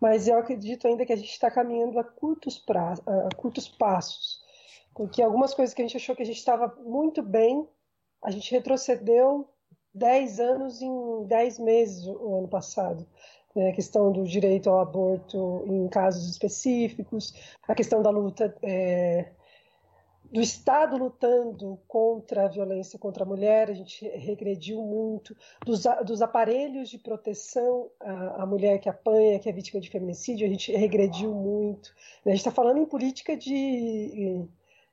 [0.00, 2.94] mas eu acredito ainda que a gente está caminhando a curtos, pra...
[2.94, 4.42] a curtos passos,
[4.94, 7.68] porque algumas coisas que a gente achou que a gente estava muito bem
[8.22, 9.48] a gente retrocedeu
[9.98, 13.06] 10 anos em 10 meses o ano passado.
[13.54, 13.70] Né?
[13.70, 17.34] A questão do direito ao aborto em casos específicos,
[17.66, 19.32] a questão da luta é,
[20.30, 25.34] do Estado lutando contra a violência contra a mulher, a gente regrediu muito,
[25.64, 30.46] dos, dos aparelhos de proteção à, à, mulher que apanha, que é vítima de feminicídio,
[30.46, 31.94] a gente regrediu muito.
[32.26, 34.46] A gente está falando em política de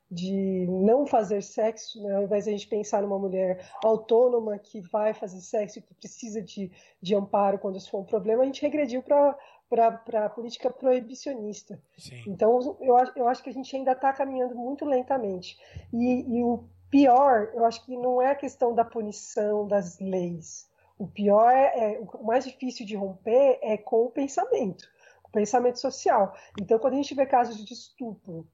[0.09, 2.15] de não fazer sexo, né?
[2.15, 5.93] ao invés de a gente pensar numa mulher autônoma que vai fazer sexo e que
[5.95, 9.35] precisa de, de amparo quando isso for um problema, a gente regrediu para
[10.25, 11.81] a política proibicionista.
[11.97, 12.23] Sim.
[12.27, 15.57] Então, eu, eu acho que a gente ainda está caminhando muito lentamente.
[15.91, 20.69] E, e o pior, eu acho que não é a questão da punição das leis.
[20.97, 24.87] O pior é, é o mais difícil de romper é com o pensamento,
[25.23, 26.33] o pensamento social.
[26.61, 28.47] Então, quando a gente vê casos de estupro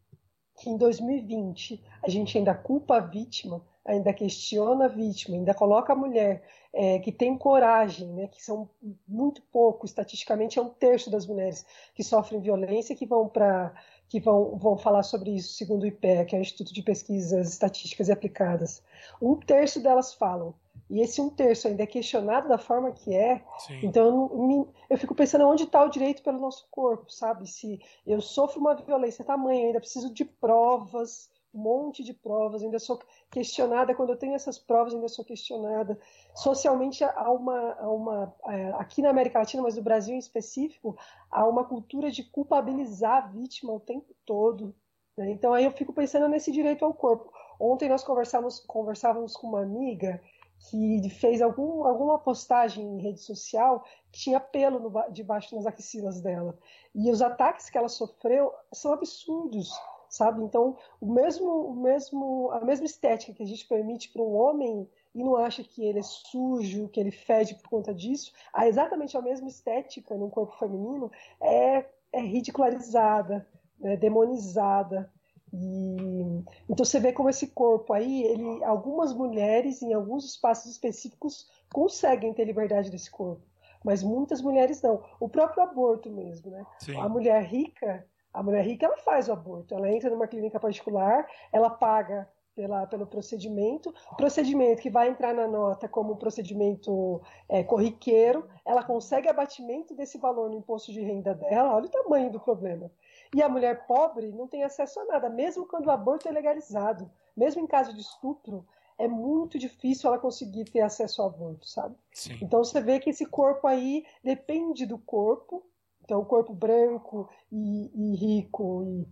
[0.62, 5.92] que em 2020 a gente ainda culpa a vítima, ainda questiona a vítima, ainda coloca
[5.92, 8.70] a mulher é, que tem coragem, né, que são
[9.08, 13.74] muito pouco, estatisticamente é um terço das mulheres que sofrem violência que vão para
[14.08, 17.48] que vão, vão falar sobre isso, segundo o IPE, que é o Instituto de Pesquisas
[17.48, 18.84] Estatísticas e Aplicadas.
[19.22, 20.54] Um terço delas falam
[20.92, 23.80] e esse um terço ainda é questionado da forma que é, Sim.
[23.82, 27.48] então eu, me, eu, fico pensando onde está o direito pelo nosso corpo, sabe?
[27.48, 32.78] Se eu sofro uma violência tamanha, ainda preciso de provas, um monte de provas, ainda
[32.78, 33.00] sou
[33.30, 35.98] questionada, quando eu tenho essas provas, ainda sou questionada.
[36.36, 40.98] Socialmente, há uma, há uma é, aqui na América Latina, mas no Brasil em específico,
[41.30, 44.76] há uma cultura de culpabilizar a vítima o tempo todo.
[45.16, 45.32] Né?
[45.32, 47.32] Então aí eu fico pensando nesse direito ao corpo.
[47.58, 50.22] Ontem nós conversávamos, conversávamos com uma amiga
[50.70, 56.22] que fez algum, alguma postagem em rede social que tinha pelo no, debaixo das axilas
[56.22, 56.58] dela.
[56.94, 59.72] E os ataques que ela sofreu são absurdos,
[60.10, 60.44] sabe?
[60.44, 64.88] Então, o mesmo, o mesmo, a mesma estética que a gente permite para um homem
[65.14, 69.18] e não acha que ele é sujo, que ele fede por conta disso, a exatamente
[69.18, 73.48] a mesma estética no corpo feminino é, é ridicularizada,
[73.84, 75.12] é demonizada.
[75.54, 81.50] E, então você vê como esse corpo aí, ele, algumas mulheres em alguns espaços específicos
[81.74, 83.42] conseguem ter liberdade desse corpo,
[83.84, 85.04] mas muitas mulheres não.
[85.20, 86.66] O próprio aborto mesmo, né?
[86.80, 86.98] Sim.
[86.98, 91.28] A mulher rica, a mulher rica ela faz o aborto, ela entra numa clínica particular,
[91.52, 98.48] ela paga pela, pelo procedimento, procedimento que vai entrar na nota como procedimento é, corriqueiro,
[98.66, 102.92] ela consegue abatimento desse valor no imposto de renda dela, olha o tamanho do problema.
[103.34, 107.10] E a mulher pobre não tem acesso a nada, mesmo quando o aborto é legalizado.
[107.36, 108.66] Mesmo em caso de estupro,
[108.98, 111.96] é muito difícil ela conseguir ter acesso ao aborto, sabe?
[112.14, 112.38] Sim.
[112.42, 115.64] Então você vê que esse corpo aí depende do corpo.
[116.04, 119.08] Então, o corpo branco e, e rico e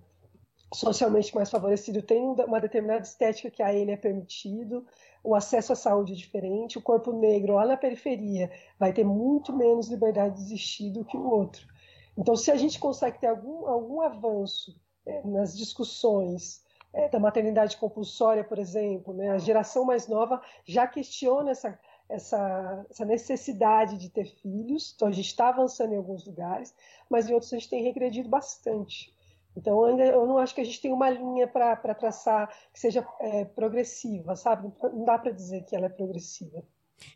[0.73, 4.85] socialmente mais favorecido tem uma determinada estética que a ele é permitido,
[5.23, 9.55] o acesso à saúde é diferente, o corpo negro lá na periferia vai ter muito
[9.55, 11.65] menos liberdade de existir do que o outro.
[12.19, 17.77] Então, se a gente consegue ter algum, algum avanço é, nas discussões é, da maternidade
[17.77, 21.79] compulsória, por exemplo, né, a geração mais nova já questiona essa,
[22.09, 26.75] essa, essa necessidade de ter filhos, então a gente está avançando em alguns lugares,
[27.09, 29.15] mas em outros a gente tem regredido bastante.
[29.55, 33.45] Então, eu não acho que a gente tem uma linha para traçar que seja é,
[33.45, 34.71] progressiva, sabe?
[34.83, 36.63] Não dá para dizer que ela é progressiva.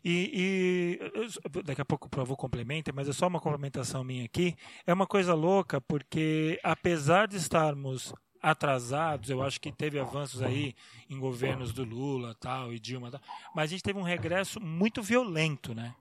[0.04, 4.54] E, e, daqui a pouco o Provo complementa, mas é só uma complementação minha aqui.
[4.86, 10.74] É uma coisa louca, porque apesar de estarmos atrasados, eu acho que teve avanços aí
[11.08, 13.20] em governos do Lula tal e Dilma, tal,
[13.54, 15.94] mas a gente teve um regresso muito violento, né?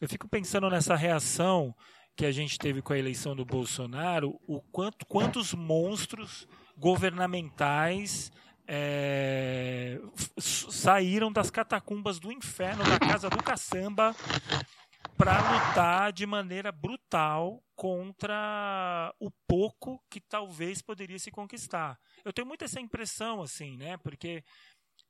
[0.00, 1.72] Eu fico pensando nessa reação
[2.16, 8.32] que a gente teve com a eleição do Bolsonaro, o quanto quantos monstros governamentais
[8.66, 10.00] é,
[10.38, 14.14] saíram das catacumbas do inferno, da casa do caçamba,
[15.16, 21.98] para lutar de maneira brutal contra o pouco que talvez poderia se conquistar.
[22.24, 23.96] Eu tenho muito essa impressão, assim, né?
[23.98, 24.42] Porque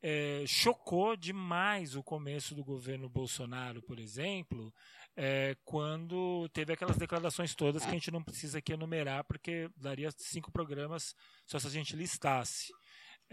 [0.02, 4.72] é, chocou demais o começo do governo Bolsonaro, por exemplo,
[5.16, 10.10] é, quando teve aquelas declarações todas que a gente não precisa aqui enumerar, porque daria
[10.16, 11.14] cinco programas
[11.46, 12.72] só se a gente listasse.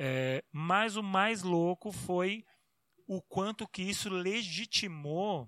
[0.04, 2.44] É, mas o mais louco foi
[3.08, 5.48] o quanto que isso legitimou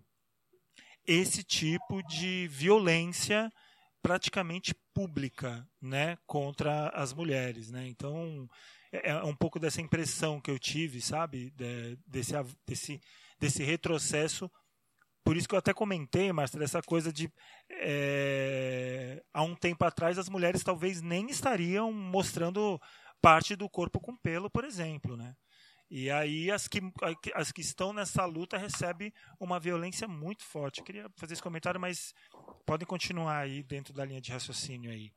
[1.07, 3.51] esse tipo de violência
[3.99, 7.87] praticamente pública, né, contra as mulheres, né?
[7.87, 8.47] Então
[8.91, 12.33] é, é um pouco dessa impressão que eu tive, sabe, de, desse
[12.67, 13.01] desse
[13.39, 14.51] desse retrocesso.
[15.23, 17.27] Por isso que eu até comentei, Márcia, dessa coisa de
[17.71, 22.79] é, há um tempo atrás as mulheres talvez nem estariam mostrando
[23.23, 25.33] parte do corpo com pelo, por exemplo, né?
[25.89, 26.81] E aí as que,
[27.33, 30.79] as que estão nessa luta recebem uma violência muito forte.
[30.79, 32.13] Eu queria fazer esse comentário, mas
[32.65, 35.13] podem continuar aí dentro da linha de raciocínio aí.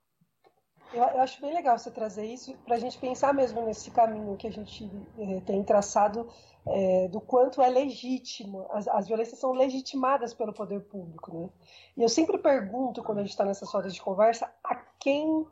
[0.92, 4.36] Eu, eu acho bem legal você trazer isso para a gente pensar mesmo nesse caminho
[4.36, 4.88] que a gente
[5.18, 6.28] é, tem traçado
[6.64, 11.36] é, do quanto é legítimo, as, as, violências são legitimadas pelo poder público.
[11.36, 11.50] Né?
[11.96, 15.44] E eu sempre pergunto, quando a gente está nessas rodas de conversa, a quem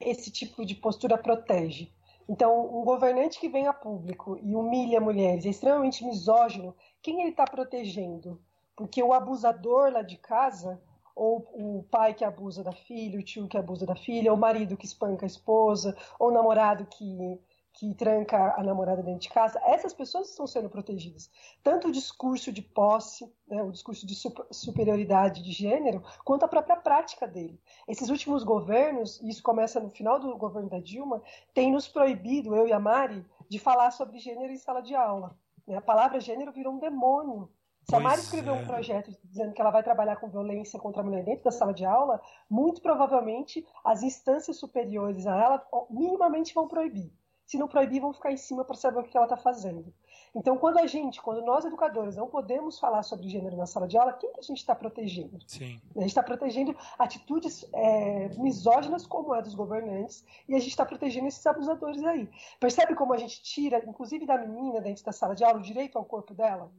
[0.00, 1.90] esse tipo de postura protege.
[2.28, 7.30] Então, um governante que vem a público e humilha mulheres, é extremamente misógino, quem ele
[7.30, 8.40] está protegendo?
[8.74, 10.80] Porque o abusador lá de casa,
[11.14, 14.40] ou o pai que abusa da filha, o tio que abusa da filha, ou o
[14.40, 17.40] marido que espanca a esposa, ou o namorado que
[17.76, 21.30] que tranca a namorada dentro de casa, essas pessoas estão sendo protegidas.
[21.62, 24.14] Tanto o discurso de posse, né, o discurso de
[24.50, 27.60] superioridade de gênero, quanto a própria prática dele.
[27.86, 31.22] Esses últimos governos, e isso começa no final do governo da Dilma,
[31.52, 35.36] têm nos proibido, eu e a Mari, de falar sobre gênero em sala de aula.
[35.66, 35.76] Né?
[35.76, 37.50] A palavra gênero virou um demônio.
[37.82, 38.58] Se a Mari escreveu é.
[38.58, 41.74] um projeto dizendo que ela vai trabalhar com violência contra a mulher dentro da sala
[41.74, 47.12] de aula, muito provavelmente as instâncias superiores a ela minimamente vão proibir
[47.46, 49.94] se não proibir, vão ficar em cima para saber o que ela está fazendo.
[50.34, 53.96] Então, quando a gente, quando nós educadores não podemos falar sobre gênero na sala de
[53.96, 55.38] aula, quem que a gente está protegendo?
[55.46, 55.80] Sim.
[55.94, 60.84] A gente está protegendo atitudes é, misóginas como a dos governantes e a gente está
[60.84, 62.28] protegendo esses abusadores aí.
[62.58, 65.96] Percebe como a gente tira, inclusive da menina dentro da sala de aula, o direito
[65.96, 66.72] ao corpo dela?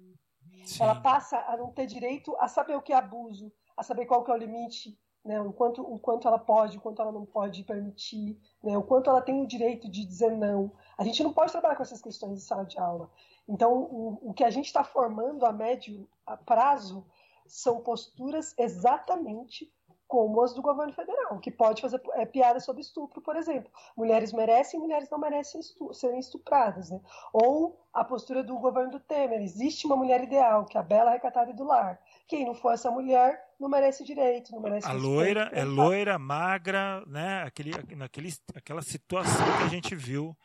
[0.66, 0.84] Sim.
[0.84, 4.24] Ela passa a não ter direito a saber o que é abuso, a saber qual
[4.24, 7.26] que é o limite né, o, quanto, o quanto ela pode, o quanto ela não
[7.26, 10.72] pode permitir, né, o quanto ela tem o direito de dizer não.
[10.98, 13.12] A gente não pode trabalhar com essas questões em sala de aula.
[13.48, 17.06] Então, o, o que a gente está formando a médio a prazo
[17.46, 19.72] são posturas exatamente
[20.08, 23.70] como as do governo federal, que pode fazer é, piada sobre estupro, por exemplo.
[23.96, 26.90] Mulheres merecem, mulheres não merecem estu serem estupradas.
[26.90, 27.02] Né?
[27.34, 31.12] Ou a postura do governo do Temer, existe uma mulher ideal, que é a bela,
[31.12, 32.00] recatada do lar.
[32.28, 37.04] Quem não for essa mulher não merece direito, não merece A loira é loira, magra,
[37.08, 37.44] né?
[37.44, 40.36] Aquele, naquele, aquela situação que a gente viu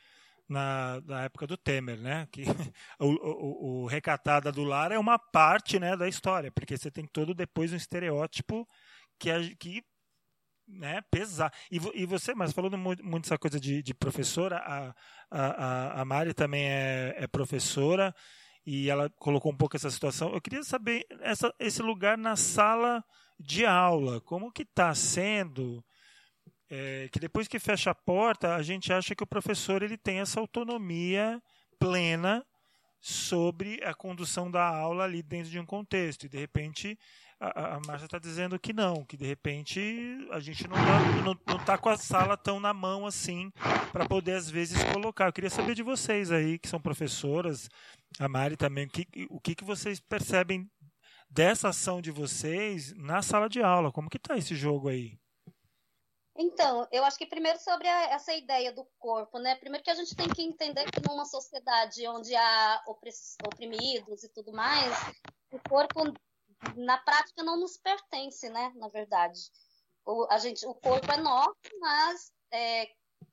[0.48, 2.28] na, na época do Temer, né?
[2.30, 2.44] Que
[3.00, 7.06] o, o, o, recatada do lar é uma parte, né, da história, porque você tem
[7.06, 8.66] todo depois um estereótipo
[9.18, 9.82] que, é, que
[10.66, 11.52] né, pesar.
[11.70, 14.94] E, e você, mas falando muito, muito essa coisa de, de professora, a,
[15.30, 18.14] a, a Mari também é, é, professora
[18.64, 20.32] e ela colocou um pouco essa situação.
[20.32, 23.04] Eu queria saber essa, esse lugar na sala
[23.38, 25.84] de aula, como que está sendo?
[26.70, 30.20] É, que depois que fecha a porta, a gente acha que o professor ele tem
[30.20, 31.42] essa autonomia
[31.78, 32.44] plena
[33.00, 36.24] sobre a condução da aula ali dentro de um contexto.
[36.24, 36.96] E de repente
[37.42, 39.80] a, a Márcia está dizendo que não, que de repente
[40.30, 43.50] a gente não está não, não tá com a sala tão na mão assim
[43.90, 45.26] para poder às vezes colocar.
[45.26, 47.68] Eu queria saber de vocês aí, que são professoras,
[48.20, 50.70] a Mari também, o que, o que, que vocês percebem
[51.28, 53.90] dessa ação de vocês na sala de aula?
[53.90, 55.18] Como que está esse jogo aí?
[56.36, 59.56] Então, eu acho que primeiro sobre a, essa ideia do corpo, né?
[59.56, 62.82] Primeiro que a gente tem que entender que numa sociedade onde há
[63.44, 64.94] oprimidos e tudo mais,
[65.50, 66.04] o corpo
[66.76, 68.72] na prática não nos pertence, né?
[68.76, 69.40] Na verdade,
[70.04, 72.88] o, a gente, o corpo é nosso, mas é,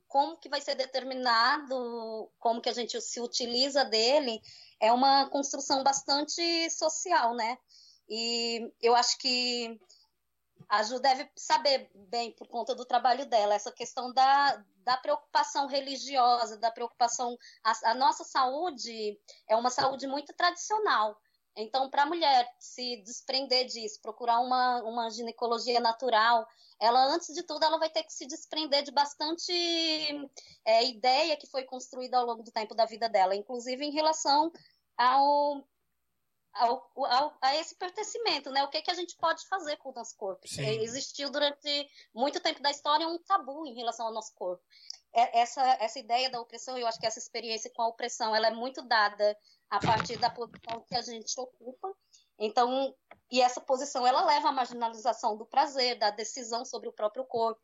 [0.07, 4.41] como que vai ser determinado, como que a gente se utiliza dele,
[4.79, 7.57] é uma construção bastante social, né?
[8.09, 9.79] E eu acho que
[10.67, 15.67] a Ju deve saber bem, por conta do trabalho dela, essa questão da, da preocupação
[15.67, 17.37] religiosa, da preocupação.
[17.63, 21.19] A, a nossa saúde é uma saúde muito tradicional.
[21.61, 26.47] Então, para a mulher se desprender disso, procurar uma, uma ginecologia natural,
[26.79, 29.51] ela, antes de tudo, ela vai ter que se desprender de bastante
[30.65, 34.51] é, ideia que foi construída ao longo do tempo da vida dela, inclusive em relação
[34.97, 35.67] ao,
[36.53, 38.63] ao, ao, a esse pertencimento, né?
[38.63, 40.47] O que, que a gente pode fazer com o nosso corpo?
[40.57, 44.63] É, existiu durante muito tempo da história um tabu em relação ao nosso corpo.
[45.13, 48.47] É, essa, essa ideia da opressão, eu acho que essa experiência com a opressão, ela
[48.47, 49.37] é muito dada
[49.69, 51.93] a partir da posição que a gente ocupa.
[52.37, 52.95] Então,
[53.31, 57.61] e essa posição ela leva à marginalização do prazer, da decisão sobre o próprio corpo,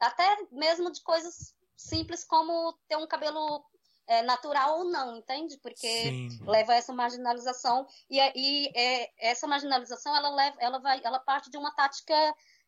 [0.00, 3.64] até mesmo de coisas simples como ter um cabelo
[4.06, 5.58] é, natural ou não, entende?
[5.58, 6.28] Porque Sim.
[6.46, 11.50] leva a essa marginalização e, e é, essa marginalização ela leva, ela vai, ela parte
[11.50, 12.14] de uma tática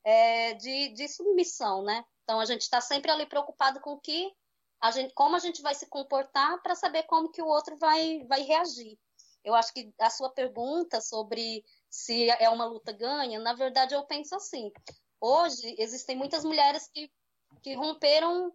[0.04, 2.04] é, de, de submissão, né?
[2.24, 4.32] Então a gente está sempre ali preocupado com o que
[4.80, 8.24] a gente, como a gente vai se comportar para saber como que o outro vai,
[8.26, 8.98] vai reagir.
[9.44, 14.04] Eu acho que a sua pergunta sobre se é uma luta ganha, na verdade eu
[14.04, 14.70] penso assim.
[15.20, 17.10] Hoje existem muitas mulheres que,
[17.62, 18.52] que romperam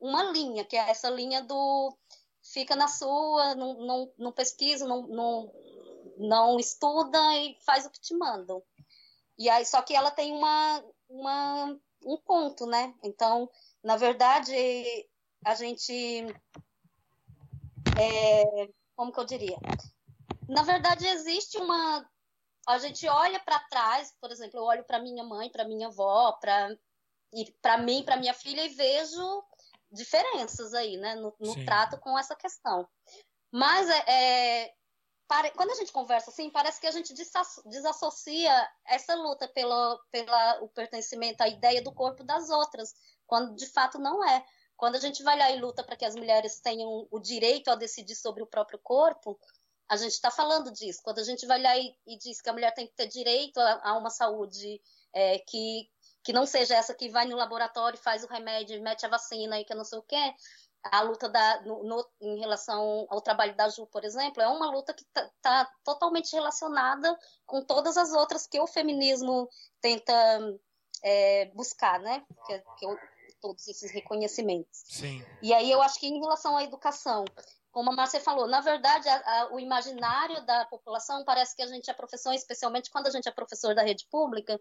[0.00, 1.96] uma linha, que é essa linha do
[2.42, 5.52] fica na sua, não, não, não pesquisa, não, não,
[6.18, 8.62] não estuda e faz o que te mandam.
[9.38, 12.94] E aí, só que ela tem uma, uma, um ponto, né?
[13.02, 13.50] Então,
[13.82, 14.54] na verdade,
[15.44, 16.26] a gente.
[17.98, 19.58] É, como que eu diria?
[20.48, 22.08] Na verdade, existe uma.
[22.66, 26.32] A gente olha para trás, por exemplo, eu olho para minha mãe, para minha avó,
[26.40, 26.74] para
[27.32, 29.44] e para mim, para minha filha, e vejo
[29.90, 32.88] diferenças aí, né, no, no trato com essa questão.
[33.52, 34.74] Mas é, é
[35.28, 37.14] para, quando a gente conversa assim, parece que a gente
[37.66, 42.94] desassocia essa luta pelo pela, o pertencimento à ideia do corpo das outras,
[43.26, 44.44] quando de fato não é.
[44.76, 47.74] Quando a gente vai lá e luta para que as mulheres tenham o direito a
[47.74, 49.38] decidir sobre o próprio corpo,
[49.88, 51.00] a gente está falando disso.
[51.02, 53.58] Quando a gente vai lá e, e, diz que a mulher tem que ter direito
[53.58, 54.80] a, a uma saúde
[55.12, 55.88] é, que,
[56.22, 59.64] que não seja essa que vai no laboratório, faz o remédio, mete a vacina e
[59.64, 60.34] que não sei o quê,
[60.84, 64.70] a luta da, no, no, em relação ao trabalho da Ju, por exemplo, é uma
[64.70, 69.48] luta que está tá totalmente relacionada com todas as outras que o feminismo
[69.80, 70.12] tenta
[71.02, 72.24] é, buscar, né?
[72.46, 72.86] Que, que
[73.44, 74.84] todos esses reconhecimentos.
[74.88, 75.22] Sim.
[75.42, 77.26] E aí eu acho que em relação à educação,
[77.70, 81.66] como a Márcia falou, na verdade, a, a, o imaginário da população parece que a
[81.66, 84.58] gente é professor, especialmente quando a gente é professor da rede pública,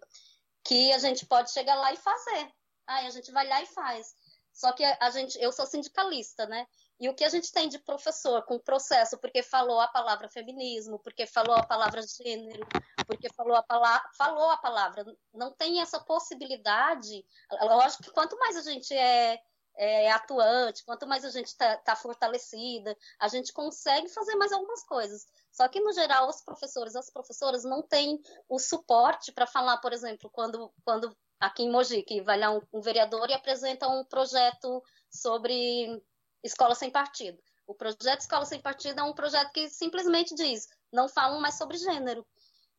[0.66, 2.52] que a gente pode chegar lá e fazer.
[2.86, 4.14] Aí a gente vai lá e faz.
[4.52, 6.68] Só que a gente, eu sou sindicalista, né?
[7.00, 11.00] E o que a gente tem de professor com processo, porque falou a palavra feminismo,
[11.00, 12.66] porque falou a palavra gênero,
[13.06, 17.26] porque falou a palavra, falou a palavra, não tem essa possibilidade.
[17.62, 19.40] Lógico que quanto mais a gente é,
[19.76, 24.84] é atuante, quanto mais a gente está tá fortalecida, a gente consegue fazer mais algumas
[24.86, 25.26] coisas.
[25.52, 29.94] Só que, no geral, os professores, as professoras não têm o suporte para falar, por
[29.94, 34.06] exemplo, quando, quando aqui em Mogi, que vai lá um, um vereador e apresenta um
[34.06, 36.02] projeto sobre
[36.44, 37.42] escola sem partido.
[37.66, 41.78] O projeto Escola Sem Partido é um projeto que simplesmente diz, não falam mais sobre
[41.78, 42.26] gênero.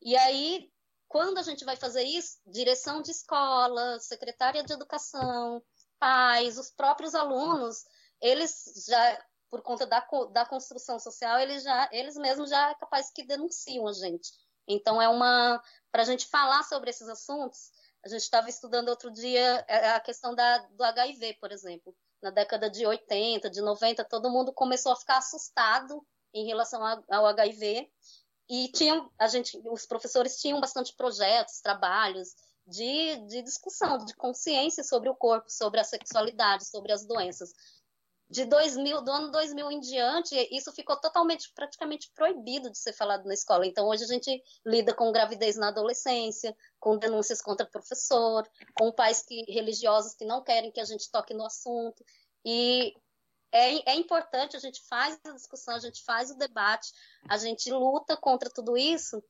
[0.02, 0.70] E aí,
[1.08, 5.62] quando a gente vai fazer isso, direção de escola, secretária de educação,
[5.98, 7.84] pais, os próprios alunos,
[8.20, 13.10] eles já, por conta da, da construção social, eles já, eles mesmos já é capaz
[13.10, 14.30] que denunciam a gente.
[14.68, 17.70] Então é uma, para a gente falar sobre esses assuntos,
[18.04, 21.96] a gente estava estudando outro dia é, a questão da, do HIV, por exemplo.
[22.24, 26.02] Na década de 80, de 90, todo mundo começou a ficar assustado
[26.32, 27.86] em relação ao HIV.
[28.48, 32.34] E tinham, a gente, os professores tinham bastante projetos, trabalhos
[32.66, 37.52] de, de discussão, de consciência sobre o corpo, sobre a sexualidade, sobre as doenças
[38.34, 43.24] de 2000, do ano 2000 em diante, isso ficou totalmente, praticamente proibido de ser falado
[43.26, 43.64] na escola.
[43.64, 49.22] Então, hoje a gente lida com gravidez na adolescência, com denúncias contra professor, com pais
[49.22, 52.04] que, religiosos que não querem que a gente toque no assunto.
[52.44, 52.92] E
[53.52, 56.90] é, é importante, a gente faz a discussão, a gente faz o debate,
[57.28, 59.22] a gente luta contra tudo isso.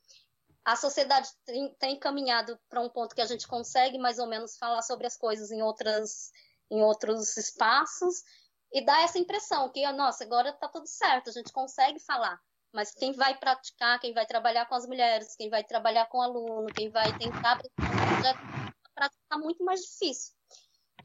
[0.64, 4.57] A sociedade tem, tem caminhado para um ponto que a gente consegue mais ou menos
[4.57, 6.30] falar sobre as coisas em outras
[6.70, 8.22] em outros espaços
[8.74, 12.40] e dá essa impressão que, nossa, agora está tudo certo, a gente consegue falar.
[12.72, 16.22] Mas quem vai praticar, quem vai trabalhar com as mulheres, quem vai trabalhar com o
[16.22, 20.34] aluno, quem vai tentar está muito mais difícil.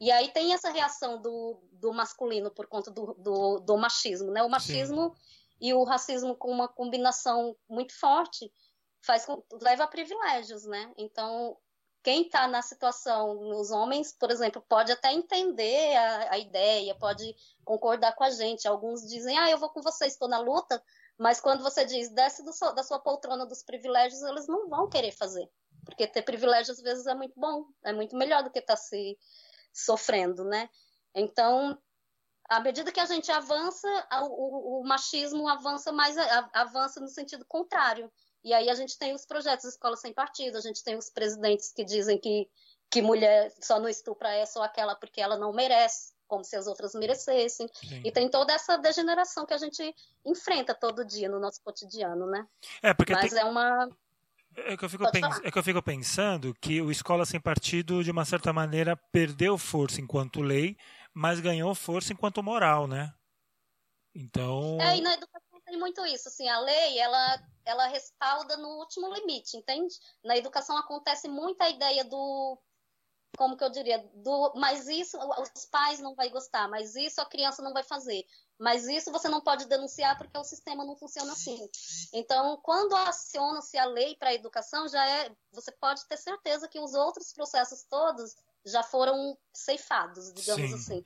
[0.00, 4.42] E aí tem essa reação do, do masculino por conta do, do, do machismo, né?
[4.42, 5.20] O machismo Sim.
[5.60, 8.52] e o racismo com uma combinação muito forte
[9.00, 9.26] faz
[9.62, 10.92] leva a privilégios, né?
[10.96, 11.56] Então
[12.02, 17.34] quem está na situação, os homens, por exemplo, pode até entender a, a, ideia, pode
[17.64, 18.66] concordar com a gente.
[18.66, 20.82] Alguns dizem, ah, eu vou com você, estou na luta,
[21.18, 25.48] mas quando você diz, desce da sua poltrona dos privilégios, eles não vão querer fazer.
[25.84, 28.80] Porque ter privilégio às vezes é muito bom, é muito melhor do que estar tá
[28.80, 29.18] se
[29.72, 30.70] sofrendo, né?
[31.14, 31.78] Então,
[32.48, 33.88] à medida que a gente avança,
[34.22, 36.16] o, o, o machismo avança mais,
[36.52, 38.10] avança no sentido contrário.
[38.42, 41.72] E aí a gente tem os projetos Escola Sem Partido, a gente tem os presidentes
[41.72, 42.48] que dizem que,
[42.90, 46.66] que mulher só não estupra é só aquela porque ela não merece, como se as
[46.66, 47.68] outras merecessem.
[47.74, 48.02] Sim.
[48.04, 52.46] E tem toda essa degeneração que a gente enfrenta todo dia no nosso cotidiano, né?
[52.82, 53.40] É, porque Mas tem...
[53.40, 53.88] é uma...
[54.56, 55.40] É que, eu fico pens...
[55.44, 59.56] é que eu fico pensando que o Escola Sem Partido, de uma certa maneira, perdeu
[59.56, 60.76] força enquanto lei,
[61.14, 63.14] mas ganhou força enquanto moral, né?
[64.12, 64.76] Então.
[64.80, 66.28] É, e na educação tem muito isso.
[66.28, 69.94] Assim, a lei, ela ela respalda no último limite, entende?
[70.24, 72.58] Na educação acontece muita ideia do
[73.36, 77.26] como que eu diria, do, mas isso os pais não vai gostar, mas isso a
[77.26, 78.26] criança não vai fazer,
[78.58, 81.70] mas isso você não pode denunciar porque o sistema não funciona assim.
[82.12, 86.80] Então, quando aciona-se a lei para a educação, já é, você pode ter certeza que
[86.80, 88.34] os outros processos todos
[88.66, 90.74] já foram ceifados, digamos Sim.
[90.74, 91.02] assim.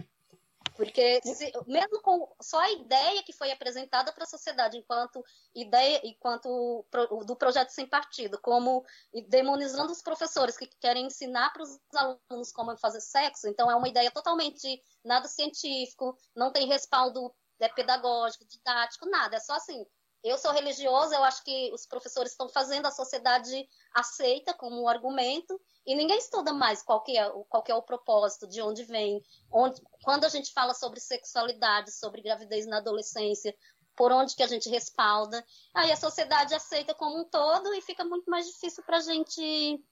[0.74, 6.00] Porque se, mesmo com só a ideia que foi apresentada para a sociedade enquanto ideia,
[6.02, 8.84] enquanto pro, do projeto sem partido, como
[9.28, 13.88] demonizando os professores que querem ensinar para os alunos como fazer sexo, então é uma
[13.88, 19.36] ideia totalmente nada científico, não tem respaldo é, pedagógico, didático, nada.
[19.36, 19.86] É só assim,
[20.24, 24.88] eu sou religiosa, eu acho que os professores estão fazendo a sociedade aceita como um
[24.88, 28.84] argumento e ninguém estuda mais qual que é, qual que é o propósito, de onde
[28.84, 29.22] vem,
[29.52, 33.54] onde, quando a gente fala sobre sexualidade, sobre gravidez na adolescência,
[33.94, 35.44] por onde que a gente respalda.
[35.74, 39.84] Aí a sociedade aceita como um todo e fica muito mais difícil para a gente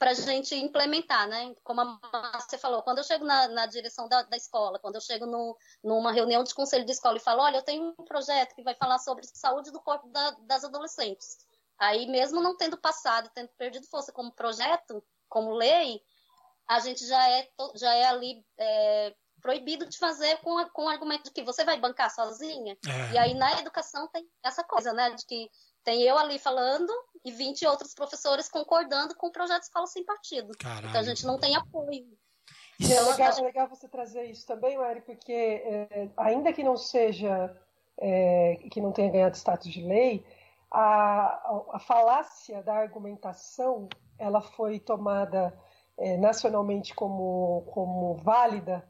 [0.00, 1.54] para a gente implementar, né?
[1.62, 5.00] Como a você falou, quando eu chego na, na direção da, da, escola, quando eu
[5.02, 8.54] chego no, numa reunião de conselho de escola e falo, olha, eu tenho um projeto
[8.54, 11.36] que vai falar sobre saúde do corpo da, das adolescentes.
[11.78, 16.02] Aí, mesmo não tendo passado, tendo perdido força como projeto, como lei,
[16.66, 21.24] a gente já é, já é ali é, proibido de fazer com, com o argumento
[21.24, 22.74] de que você vai bancar sozinha.
[22.88, 23.12] É.
[23.12, 25.10] E aí, na educação, tem essa coisa, né?
[25.10, 25.50] De que
[25.84, 26.90] tem eu ali falando
[27.24, 30.52] e 20 outros professores concordando com o projeto Escola Sem Partido.
[30.58, 30.88] Caralho.
[30.88, 32.06] Então a gente não tem apoio.
[32.78, 36.78] E é legal, é legal você trazer isso também, Mari, porque é, ainda que não
[36.78, 37.54] seja,
[37.98, 40.24] é, que não tenha ganhado status de lei,
[40.70, 45.52] a, a falácia da argumentação ela foi tomada
[45.98, 48.88] é, nacionalmente como, como válida?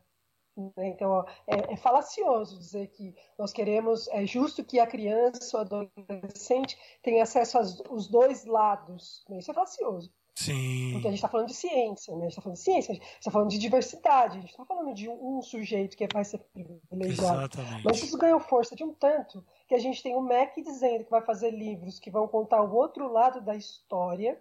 [0.78, 6.78] Então, é, é, falacioso dizer que nós queremos, é justo que a criança ou adolescente
[7.02, 9.24] tenha acesso aos dois lados.
[9.28, 9.38] Né?
[9.38, 10.12] Isso é falacioso.
[10.34, 10.92] Sim.
[10.92, 12.20] Porque a gente está falando de ciência, né?
[12.20, 14.64] a gente está falando de ciência, a gente está falando de diversidade, a gente está
[14.64, 17.40] falando de um, um, sujeito que vai ser privilegiado.
[17.40, 17.84] Exatamente.
[17.84, 21.10] Mas isso ganhou força de um tanto que a gente tem o MEC dizendo que
[21.10, 24.40] vai fazer livros que vão contar o outro lado da história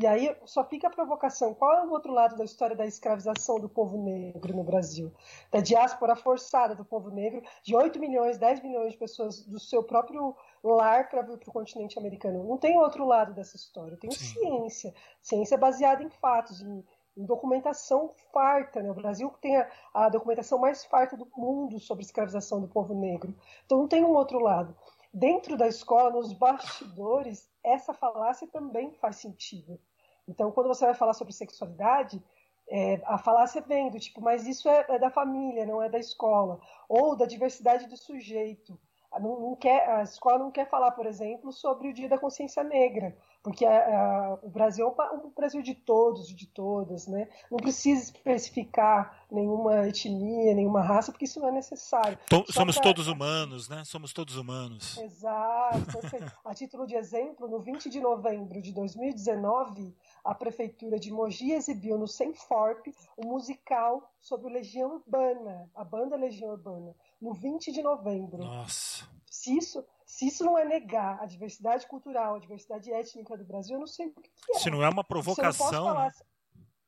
[0.00, 3.58] e aí só fica a provocação: qual é o outro lado da história da escravização
[3.58, 5.12] do povo negro no Brasil?
[5.50, 9.82] Da diáspora forçada do povo negro, de 8 milhões, 10 milhões de pessoas do seu
[9.82, 12.44] próprio lar para vir para o continente americano.
[12.44, 13.96] Não tem outro lado dessa história.
[13.96, 14.34] Tem Sim.
[14.34, 14.94] ciência.
[15.20, 16.84] Ciência baseada em fatos, em,
[17.16, 18.80] em documentação farta.
[18.80, 18.92] Né?
[18.92, 23.34] O Brasil tem a, a documentação mais farta do mundo sobre escravização do povo negro.
[23.66, 24.76] Então não tem um outro lado
[25.12, 29.80] dentro da escola, nos bastidores, essa falácia também faz sentido.
[30.28, 32.22] Então, quando você vai falar sobre sexualidade,
[32.70, 35.98] é, a falácia vem do tipo, mas isso é, é, da família, não é da
[35.98, 36.60] escola.
[36.88, 38.78] Ou da diversidade do sujeito.
[39.20, 42.62] Não, não quer, a escola não quer falar, por exemplo, sobre o Dia da Consciência
[42.62, 47.26] Negra, porque a, a, o Brasil é um Brasil de todos, de todas, né?
[47.50, 52.18] Não precisa especificar nenhuma etnia, nenhuma raça, porque isso não é necessário.
[52.50, 52.84] somos pra...
[52.84, 53.82] todos humanos, né?
[53.86, 54.98] Somos todos humanos.
[54.98, 55.98] Exato.
[56.44, 61.98] a título de exemplo, no 20 de novembro de 2019, a Prefeitura de Mogi exibiu
[61.98, 67.82] no Senforp o um musical sobre Legião Urbana, a banda Legião Urbana, no 20 de
[67.82, 68.38] novembro.
[68.38, 69.08] Nossa.
[69.30, 73.76] Se isso, se isso não é negar a diversidade cultural, a diversidade étnica do Brasil,
[73.76, 74.58] eu não sei o que é.
[74.58, 75.84] Se não é uma provocação.
[75.84, 76.12] Falar...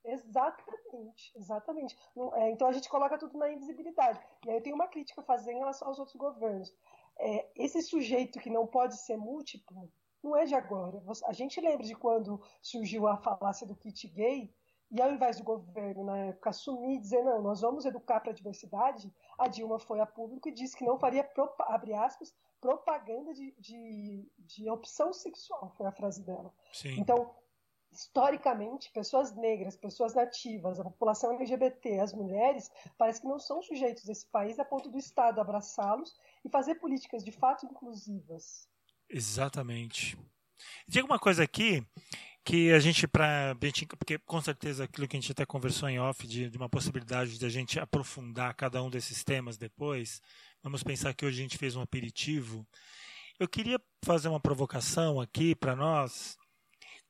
[0.04, 1.96] Exatamente, exatamente.
[2.34, 4.18] É, então a gente coloca tudo na invisibilidade.
[4.46, 6.72] E aí eu tenho uma crítica a fazer em relação aos outros governos.
[7.18, 9.90] É, esse sujeito que não pode ser múltiplo,
[10.22, 11.02] não é de agora.
[11.26, 14.52] A gente lembra de quando surgiu a falácia do kit gay,
[14.90, 18.32] e ao invés do governo, na época, assumir e dizer, não, nós vamos educar para
[18.32, 21.28] a diversidade, a Dilma foi a público e disse que não faria,
[21.60, 26.52] abre aspas, propaganda de, de, de opção sexual, foi a frase dela.
[26.72, 26.98] Sim.
[26.98, 27.32] Então,
[27.92, 34.04] historicamente, pessoas negras, pessoas nativas, a população LGBT, as mulheres, parece que não são sujeitos
[34.04, 38.68] desse país a ponto do Estado abraçá-los e fazer políticas de fato inclusivas.
[39.10, 40.16] Exatamente.
[40.86, 41.84] Diga uma coisa aqui
[42.44, 43.56] que a gente para
[43.98, 47.38] porque com certeza aquilo que a gente até conversou em off de, de, uma possibilidade
[47.38, 50.22] de a gente aprofundar cada um desses temas depois.
[50.62, 52.66] Vamos pensar que hoje a gente fez um aperitivo.
[53.38, 56.36] Eu queria fazer uma provocação aqui para nós.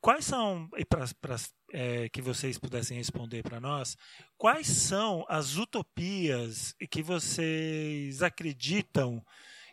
[0.01, 1.05] Quais são e para
[1.73, 3.97] é, que vocês pudessem responder para nós?
[4.39, 9.23] Quais são as utopias que vocês acreditam?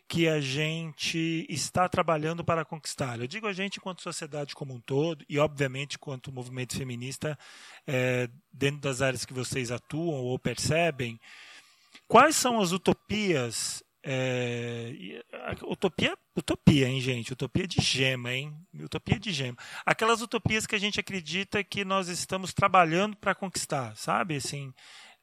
[0.08, 3.20] Que a gente está trabalhando para conquistar.
[3.20, 7.38] Eu digo a gente enquanto sociedade como um todo e, obviamente, quanto movimento feminista,
[7.86, 11.20] é, dentro das áreas que vocês atuam ou percebem.
[12.06, 13.84] Quais são as utopias?
[14.02, 15.22] É,
[15.64, 17.34] utopia, utopia, hein, gente?
[17.34, 18.56] Utopia de gema, hein?
[18.80, 19.58] Utopia de gema.
[19.84, 24.36] Aquelas utopias que a gente acredita que nós estamos trabalhando para conquistar, sabe?
[24.36, 24.72] Assim,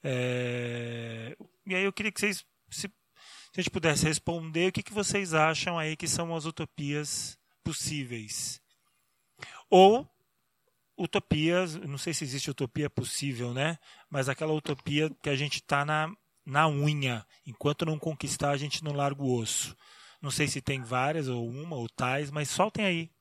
[0.04, 2.88] é, e aí eu queria que vocês se
[3.56, 8.62] a gente pudesse responder, o que, que vocês acham aí que são as utopias possíveis?
[9.70, 10.08] Ou
[10.98, 13.78] utopias, não sei se existe utopia possível, né?
[14.10, 16.14] Mas aquela utopia que a gente está na
[16.46, 17.26] na unha.
[17.46, 19.76] Enquanto não conquistar, a gente não larga o osso.
[20.22, 23.12] Não sei se tem várias, ou uma, ou tais, mas soltem aí.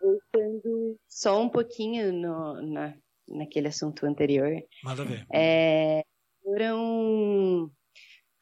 [0.00, 2.94] Voltando só um pouquinho no, na,
[3.26, 4.62] naquele assunto anterior.
[4.84, 5.26] Manda ver.
[5.32, 6.04] É,
[6.42, 7.70] foram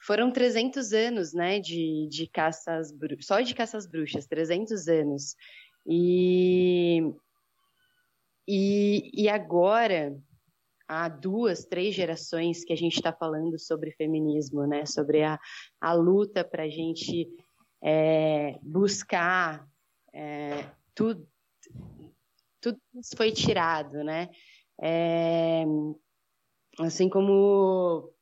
[0.06, 5.34] foram 300 anos, né, de, de caças só de caças bruxas, 300 anos.
[5.84, 7.12] E,
[8.46, 10.16] e, e agora,
[10.86, 15.40] há duas, três gerações que a gente está falando sobre feminismo, né, sobre a,
[15.80, 17.28] a luta para a gente
[17.82, 19.66] é, buscar
[20.14, 21.28] é, tudo,
[22.60, 22.78] tudo
[23.16, 24.30] foi tirado, né?
[24.80, 25.64] É,
[26.78, 28.14] assim como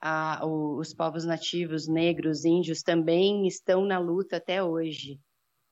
[0.00, 5.20] a, os povos nativos, negros, índios, também estão na luta até hoje.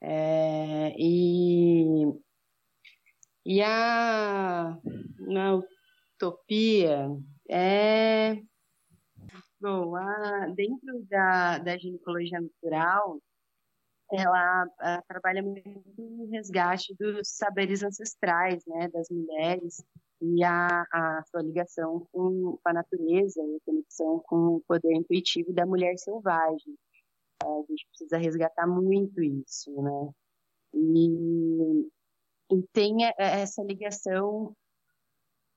[0.01, 2.05] É, e,
[3.45, 5.55] e a, a
[6.14, 7.09] utopia
[7.49, 8.37] é.
[9.61, 13.20] Bom, a, dentro da, da ginecologia natural,
[14.12, 15.68] ela, ela trabalha muito
[15.99, 19.85] no resgate dos saberes ancestrais, né, das mulheres,
[20.21, 25.53] e a, a sua ligação com a natureza e a conexão com o poder intuitivo
[25.53, 26.77] da mulher selvagem.
[27.43, 30.11] É, a gente precisa resgatar muito isso, né?
[30.75, 31.89] E,
[32.51, 34.55] e tem essa ligação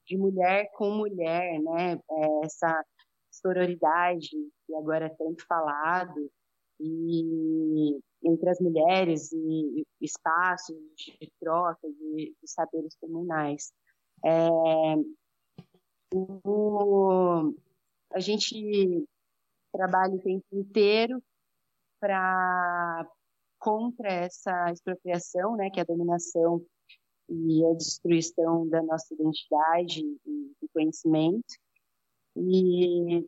[0.06, 1.94] de mulher com mulher, né?
[1.94, 2.86] É, essa
[3.32, 4.30] sororidade
[4.68, 6.30] que agora é tanto falado
[6.80, 13.72] e entre as mulheres e espaços de troca de, de saberes comunais.
[14.24, 14.96] É,
[16.14, 17.54] o,
[18.14, 19.06] a gente
[19.72, 21.22] trabalha o tempo inteiro
[22.00, 23.08] para
[23.60, 26.66] contra essa expropriação, né, que é a dominação
[27.30, 31.54] e a destruição da nossa identidade e conhecimento,
[32.36, 33.26] e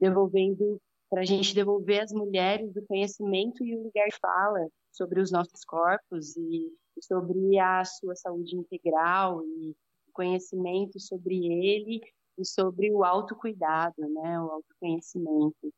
[0.00, 5.20] devolvendo para a gente devolver às mulheres o conhecimento e o lugar de fala sobre
[5.20, 9.76] os nossos corpos e sobre a sua saúde integral e
[10.12, 12.00] conhecimento sobre ele
[12.38, 15.72] e sobre o autocuidado, né, o autoconhecimento.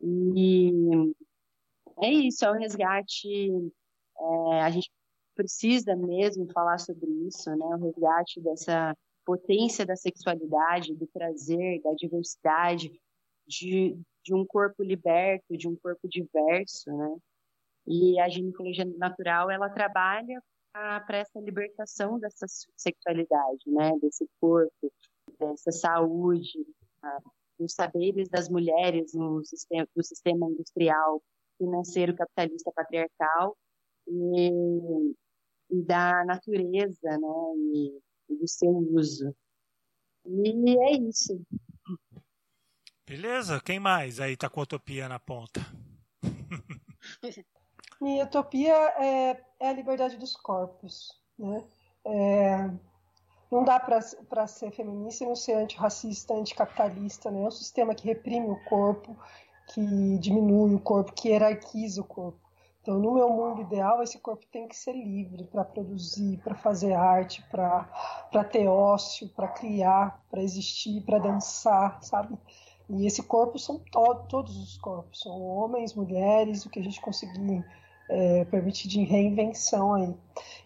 [0.00, 0.70] E
[2.00, 3.50] é isso, é um resgate,
[4.18, 4.90] é, a gente
[5.34, 11.94] precisa mesmo falar sobre isso, né, o resgate dessa potência da sexualidade, do prazer, da
[11.94, 12.92] diversidade,
[13.46, 17.16] de, de um corpo liberto, de um corpo diverso, né,
[17.86, 20.42] e a ginecologia natural, ela trabalha
[20.72, 22.46] para essa libertação dessa
[22.76, 24.92] sexualidade, né, desse corpo,
[25.38, 26.66] dessa saúde,
[27.58, 31.22] dos saberes das mulheres no sistema, do sistema industrial,
[31.58, 33.56] financeiro, capitalista, patriarcal
[34.08, 35.14] e,
[35.70, 38.00] e da natureza, né, e,
[38.30, 39.34] e do seu uso.
[40.24, 41.40] E é isso.
[43.06, 45.60] Beleza, quem mais aí tá com utopia na ponta?
[48.02, 51.16] Minha utopia é, é a liberdade dos corpos.
[51.38, 51.62] Né?
[52.04, 52.68] É,
[53.48, 57.30] não dá para ser feminista e não ser antirracista, anticapitalista.
[57.30, 57.44] Né?
[57.44, 59.16] É um sistema que reprime o corpo,
[59.72, 62.40] que diminui o corpo, que hierarquiza o corpo.
[62.80, 66.94] Então, no meu mundo ideal, esse corpo tem que ser livre para produzir, para fazer
[66.94, 72.36] arte, para ter ócio, para criar, para existir, para dançar, sabe?
[72.90, 77.00] E esse corpo são to todos os corpos, são homens, mulheres, o que a gente
[77.00, 77.64] conseguir
[78.12, 80.14] é, permite de reinvenção aí.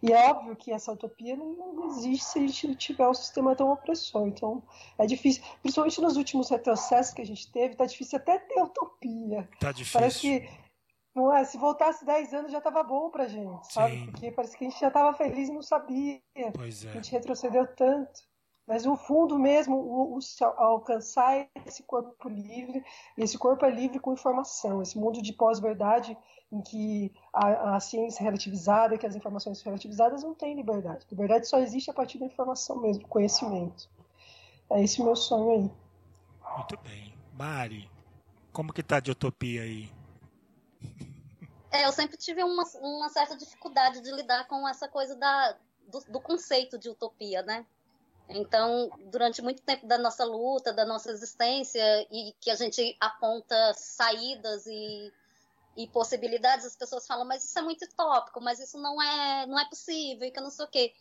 [0.02, 3.70] E é óbvio que essa utopia não existe se a gente tiver um sistema tão
[3.70, 4.26] opressor.
[4.26, 4.62] Então,
[4.98, 5.42] é difícil.
[5.62, 9.48] Principalmente nos últimos retrocessos que a gente teve, tá difícil até ter utopia.
[9.60, 10.00] Tá difícil.
[10.00, 10.48] Parece que
[11.14, 13.96] não é, se voltasse 10 anos já tava bom pra gente, sabe?
[13.96, 14.06] Sim.
[14.06, 16.20] Porque parece que a gente já tava feliz e não sabia.
[16.52, 16.90] Pois é.
[16.90, 18.20] A gente retrocedeu tanto.
[18.66, 22.84] Mas o fundo mesmo, o, o, alcançar esse corpo livre,
[23.16, 26.18] e esse corpo é livre com informação, esse mundo de pós-verdade
[26.50, 31.06] em que a, a, ciência é relativizada, que as informações são relativizadas, não tem liberdade.
[31.10, 33.88] Liberdade só existe a partir da informação mesmo, do conhecimento.
[34.70, 36.56] É esse meu sonho aí.
[36.56, 37.14] Muito bem.
[37.32, 37.90] Mari,
[38.52, 39.90] como que tá de utopia aí?
[41.70, 45.56] É, eu sempre tive uma, uma certa dificuldade de lidar com essa coisa da,
[45.88, 47.66] do, do conceito de utopia, né?
[48.28, 51.80] Então, durante muito tempo da nossa luta, da nossa existência,
[52.10, 55.12] e que a gente aponta saídas e,
[55.76, 59.58] e possibilidades, as pessoas falam, mas isso é muito utópico, mas isso não é, não
[59.58, 60.92] é possível, que eu não sei o quê.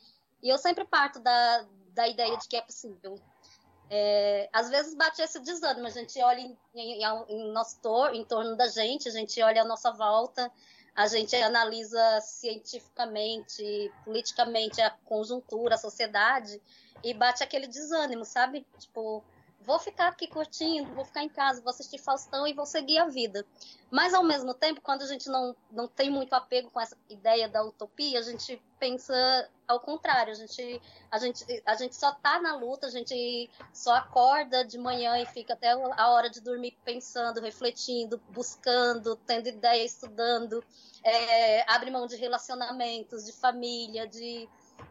[0.44, 3.20] E eu sempre parto da, da ideia de que é possível.
[3.90, 8.26] É, às vezes bate esse desânimo, a gente olha em, em, em nosso tor em
[8.26, 10.52] torno da gente, a gente olha a nossa volta,
[10.96, 16.60] a gente analisa cientificamente, politicamente a conjuntura, a sociedade,
[17.04, 18.66] e bate aquele desânimo, sabe?
[18.80, 19.24] Tipo,
[19.66, 23.08] vou ficar aqui curtindo, vou ficar em casa, vou assistir Faustão e vou seguir a
[23.08, 23.46] vida.
[23.92, 27.48] Mas ao mesmo tempo, quando a gente não, não tem muito apego com essa ideia
[27.48, 32.40] da utopia, a gente pensa ao contrário, a gente, a gente, a gente só tá
[32.40, 36.78] na luta, a gente só acorda de manhã e fica até a hora de dormir
[36.84, 40.64] pensando, refletindo, buscando, tendo ideia, estudando,
[41.04, 44.48] é, abre mão de relacionamentos, de família, de,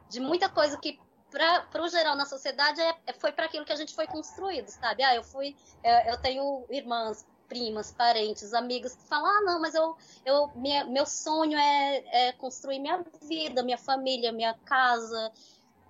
[0.09, 0.99] de muita coisa que
[1.35, 4.69] para o geral na sociedade é, é foi para aquilo que a gente foi construído,
[4.69, 5.03] sabe?
[5.03, 9.75] Ah, eu fui, é, eu tenho irmãs, primas, parentes, amigos que falam, ah, não, mas
[9.75, 15.33] eu, eu minha, meu sonho é, é, construir minha vida, minha família, minha casa.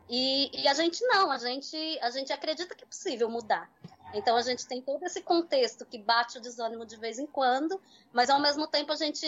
[0.08, 3.70] E, e, a gente não, a gente, a gente acredita que é possível mudar.
[4.12, 7.80] Então a gente tem todo esse contexto que bate o desânimo de vez em quando,
[8.12, 9.26] mas ao mesmo tempo a gente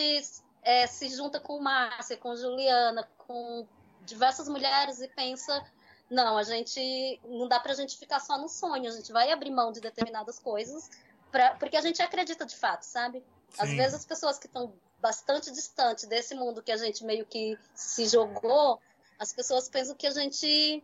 [0.63, 3.67] é, se junta com Márcia, com Juliana, com
[4.05, 5.63] diversas mulheres e pensa
[6.09, 9.51] não, a gente não dá pra gente ficar só no sonho, a gente vai abrir
[9.51, 10.89] mão de determinadas coisas,
[11.31, 13.23] pra, porque a gente acredita de fato, sabe?
[13.51, 13.61] Sim.
[13.61, 17.57] Às vezes as pessoas que estão bastante distantes desse mundo que a gente meio que
[17.73, 18.79] se jogou,
[19.19, 20.83] as pessoas pensam que a gente.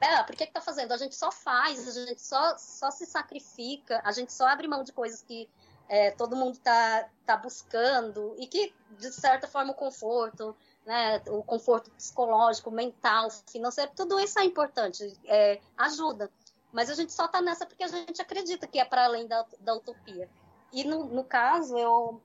[0.00, 0.92] É, por que, que tá fazendo?
[0.92, 4.82] A gente só faz, a gente só, só se sacrifica, a gente só abre mão
[4.82, 5.48] de coisas que
[5.88, 10.56] é, todo mundo tá, tá buscando e que, de certa forma, o conforto,
[10.86, 16.30] né, o conforto psicológico, mental, financeiro, tudo isso é importante, é, ajuda.
[16.72, 19.44] Mas a gente só está nessa porque a gente acredita que é para além da,
[19.58, 20.28] da utopia.
[20.72, 22.20] E no, no caso, eu.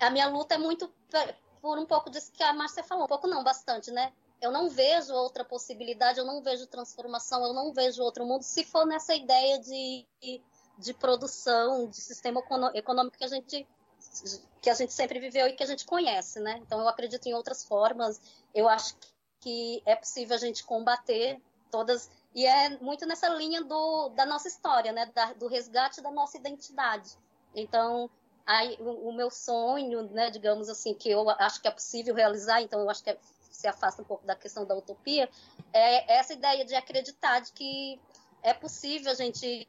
[0.00, 0.92] A minha luta é muito
[1.60, 4.12] por um pouco disso que a Márcia falou, um pouco não, bastante, né?
[4.40, 8.64] Eu não vejo outra possibilidade, eu não vejo transformação, eu não vejo outro mundo se
[8.64, 10.06] for nessa ideia de,
[10.78, 12.42] de produção, de sistema
[12.74, 13.68] econômico que a gente
[14.60, 16.58] que a gente sempre viveu e que a gente conhece, né?
[16.62, 18.20] Então eu acredito em outras formas.
[18.54, 18.94] Eu acho
[19.40, 21.40] que é possível a gente combater
[21.70, 25.06] todas e é muito nessa linha do, da nossa história, né?
[25.14, 27.16] Da, do resgate da nossa identidade.
[27.54, 28.10] Então
[28.46, 30.30] aí, o, o, meu sonho, né?
[30.30, 32.60] Digamos assim, que eu acho que é possível realizar.
[32.60, 33.18] Então eu acho que é,
[33.50, 35.28] se afasta um pouco da questão da utopia
[35.72, 38.00] é essa ideia de acreditar de que
[38.42, 39.68] é possível a gente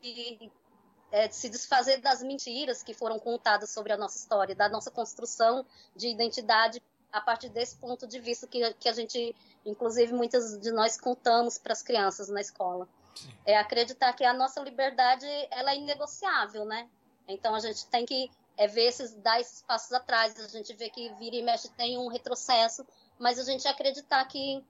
[1.11, 5.65] é, se desfazer das mentiras que foram contadas sobre a nossa história, da nossa construção
[5.95, 6.81] de identidade
[7.11, 9.35] a partir desse ponto de vista que, que a gente,
[9.65, 12.87] inclusive, muitas de nós contamos para as crianças na escola.
[13.13, 13.33] Sim.
[13.45, 16.87] É acreditar que a nossa liberdade ela é inegociável, né?
[17.27, 20.89] Então a gente tem que é, ver esses, dar esses passos atrás, a gente vê
[20.89, 22.85] que vira e mexe tem um retrocesso,
[23.19, 24.63] mas a gente acreditar que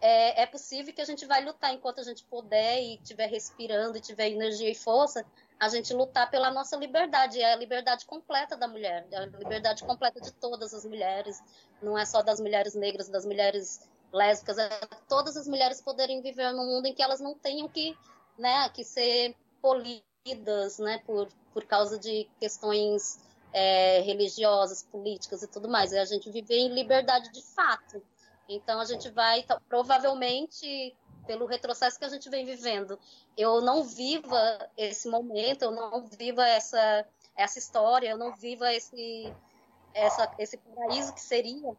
[0.00, 3.96] é, é possível que a gente vai lutar enquanto a gente puder e estiver respirando
[3.96, 5.24] e tiver energia e força,
[5.62, 9.84] a gente lutar pela nossa liberdade, é a liberdade completa da mulher, é a liberdade
[9.84, 11.40] completa de todas as mulheres,
[11.80, 14.68] não é só das mulheres negras, das mulheres lésbicas, é
[15.08, 17.96] todas as mulheres poderem viver num mundo em que elas não tenham que,
[18.36, 23.20] né, que ser polidas, né, por, por causa de questões
[23.52, 28.02] é, religiosas, políticas e tudo mais, é a gente viver em liberdade de fato.
[28.48, 30.92] Então a gente vai provavelmente
[31.26, 32.98] pelo retrocesso que a gente vem vivendo.
[33.36, 37.06] Eu não viva esse momento, eu não viva essa,
[37.36, 39.32] essa história, eu não viva esse,
[39.94, 41.74] essa, esse paraíso que seria,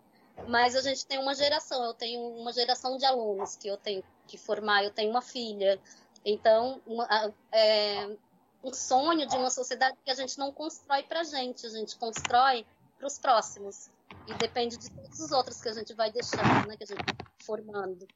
[0.48, 4.04] mas a gente tem uma geração, eu tenho uma geração de alunos que eu tenho
[4.28, 5.80] que formar, eu tenho uma filha.
[6.26, 8.16] Então, uma, é,
[8.64, 11.98] um sonho de uma sociedade que a gente não constrói para a gente, a gente
[11.98, 12.66] constrói
[12.98, 13.90] para os próximos.
[14.28, 17.04] E depende de todos os outros que a gente vai deixando, né, que a gente
[17.04, 18.08] vai formando.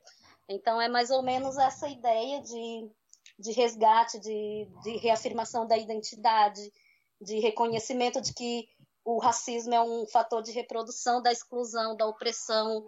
[0.50, 2.90] Então, é mais ou menos essa ideia de,
[3.38, 6.72] de resgate, de, de reafirmação da identidade,
[7.20, 8.70] de reconhecimento de que
[9.04, 12.86] o racismo é um fator de reprodução da exclusão, da opressão,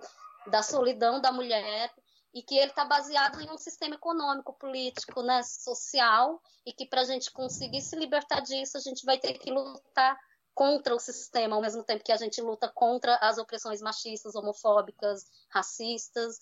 [0.48, 1.92] da solidão da mulher
[2.34, 7.02] e que ele está baseado em um sistema econômico, político, né, social e que para
[7.02, 10.18] a gente conseguir se libertar disso a gente vai ter que lutar
[10.54, 15.26] contra o sistema ao mesmo tempo que a gente luta contra as opressões machistas, homofóbicas,
[15.50, 16.38] racistas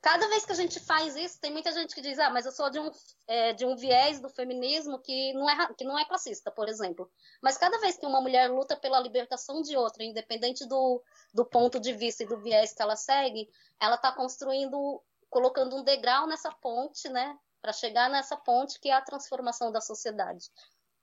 [0.00, 2.52] cada vez que a gente faz isso, tem muita gente que diz, ah, mas eu
[2.52, 2.90] sou de um,
[3.26, 7.10] é, de um viés do feminismo que não, é, que não é classista, por exemplo.
[7.42, 11.02] Mas cada vez que uma mulher luta pela libertação de outra, independente do,
[11.34, 13.48] do ponto de vista e do viés que ela segue,
[13.78, 18.94] ela está construindo, colocando um degrau nessa ponte, né, para chegar nessa ponte que é
[18.94, 20.46] a transformação da sociedade.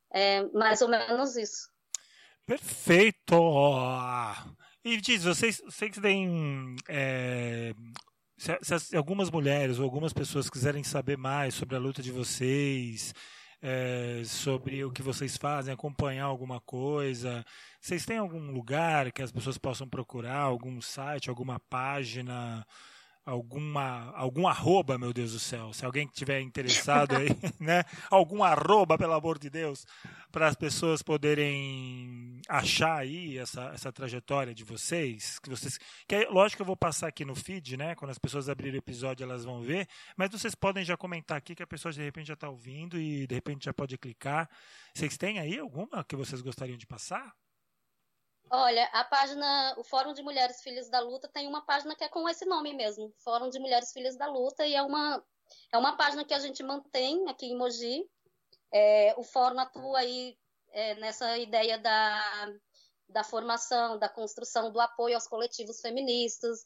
[0.10, 1.70] É mais ou menos isso.
[2.46, 3.36] Perfeito!
[4.84, 7.74] E diz, vocês, vocês têm é,
[8.38, 13.14] se, se, algumas mulheres ou algumas pessoas quiserem saber mais sobre a luta de vocês,
[13.62, 17.44] é, sobre o que vocês fazem, acompanhar alguma coisa,
[17.82, 22.66] vocês têm algum lugar que as pessoas possam procurar, algum site, alguma página,
[23.28, 27.28] alguma algum arroba, meu Deus do céu, se alguém tiver interessado aí,
[27.60, 27.84] né?
[28.10, 29.86] Algum arroba, pelo amor de Deus,
[30.32, 36.30] para as pessoas poderem achar aí essa, essa trajetória de vocês, que vocês, que é,
[36.30, 37.96] lógico que eu vou passar aqui no feed, né?
[37.96, 41.54] Quando as pessoas abrirem o episódio, elas vão ver, mas vocês podem já comentar aqui
[41.54, 44.50] que a pessoa de repente já está ouvindo e de repente já pode clicar.
[44.94, 47.34] Vocês têm aí alguma que vocês gostariam de passar?
[48.50, 52.08] Olha, a página, o Fórum de Mulheres Filhas da Luta tem uma página que é
[52.08, 55.22] com esse nome mesmo, Fórum de Mulheres Filhas da Luta, e é uma,
[55.72, 58.10] é uma página que a gente mantém aqui em Mogi.
[58.72, 60.38] É, o fórum atua aí
[60.72, 62.54] é, nessa ideia da,
[63.10, 66.64] da formação, da construção do apoio aos coletivos feministas.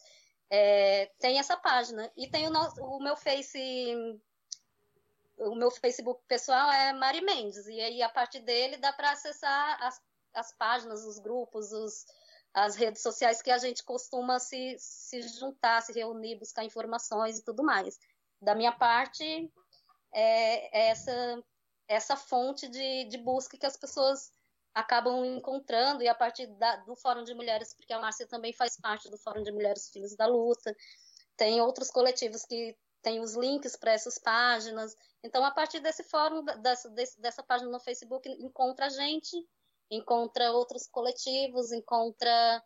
[0.49, 2.11] É, tem essa página.
[2.15, 4.23] E tem o, nosso, o meu Face.
[5.37, 9.83] O meu Facebook pessoal é Mari Mendes, e aí a partir dele dá para acessar
[9.83, 9.99] as
[10.33, 12.05] as páginas, os grupos, os,
[12.53, 17.43] as redes sociais que a gente costuma se, se juntar, se reunir, buscar informações e
[17.43, 17.99] tudo mais.
[18.41, 19.51] Da minha parte,
[20.13, 21.43] é, é essa,
[21.87, 24.31] essa fonte de, de busca que as pessoas
[24.73, 28.79] acabam encontrando, e a partir da, do Fórum de Mulheres, porque a Márcia também faz
[28.79, 30.75] parte do Fórum de Mulheres Filhos da Luta,
[31.35, 34.95] tem outros coletivos que têm os links para essas páginas.
[35.23, 39.35] Então, a partir desse fórum, dessa, dessa página no Facebook, encontra a gente
[39.91, 42.63] encontra outros coletivos, encontra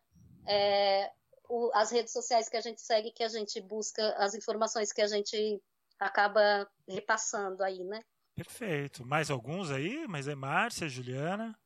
[0.48, 1.12] é,
[1.50, 5.02] o, as redes sociais que a gente segue, que a gente busca as informações que
[5.02, 5.62] a gente
[6.00, 8.00] acaba repassando aí, né?
[8.36, 9.06] Perfeito.
[9.06, 10.06] Mais alguns aí?
[10.08, 11.58] Mas é Márcia, Juliana?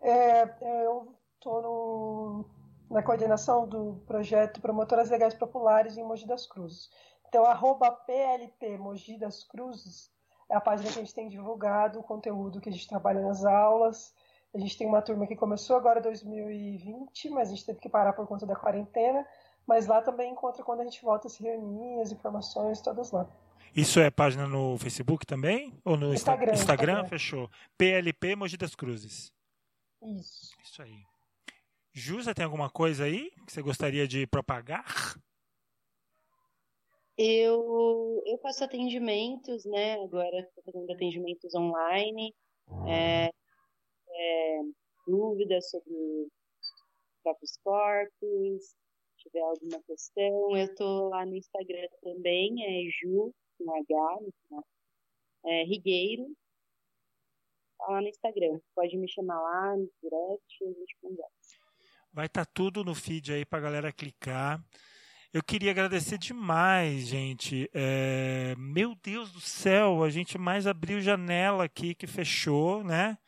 [0.00, 2.50] É, é eu estou
[2.90, 6.90] na coordenação do projeto Promotoras Legais Populares em Mogi das Cruzes.
[7.28, 10.12] Então, arroba PLP Mogi das Cruzes
[10.48, 13.44] é a página que a gente tem divulgado o conteúdo que a gente trabalha nas
[13.44, 14.14] aulas,
[14.54, 17.88] a gente tem uma turma que começou agora em 2020, mas a gente teve que
[17.88, 19.26] parar por conta da quarentena.
[19.66, 23.28] Mas lá também encontra quando a gente volta a se reunir, as informações todas lá.
[23.74, 25.76] Isso é página no Facebook também?
[25.84, 26.52] Ou no Instagram?
[26.52, 27.08] Instagram, Instagram.
[27.08, 27.50] fechou.
[27.76, 29.32] PLP Mogi das Cruzes.
[30.02, 30.54] Isso.
[30.62, 31.02] Isso aí.
[31.92, 35.16] Jusa, tem alguma coisa aí que você gostaria de propagar?
[37.16, 39.94] Eu, eu faço atendimentos, né?
[39.94, 42.34] Agora estou fazendo atendimentos online.
[42.86, 43.30] É,
[44.14, 44.60] é,
[45.06, 46.28] dúvidas sobre
[47.22, 48.76] próprios corpos,
[49.18, 54.64] tiver alguma questão, eu estou lá no Instagram também, é Ju, com H, no final,
[55.46, 56.26] é, Rigueiro,
[57.78, 58.60] tá lá no Instagram.
[58.74, 61.56] Pode me chamar lá no direct a gente conversa.
[62.12, 64.62] Vai estar tá tudo no feed aí para galera clicar.
[65.32, 67.68] Eu queria agradecer demais, gente.
[67.74, 68.54] É...
[68.56, 73.18] Meu Deus do céu, a gente mais abriu janela aqui que fechou, né?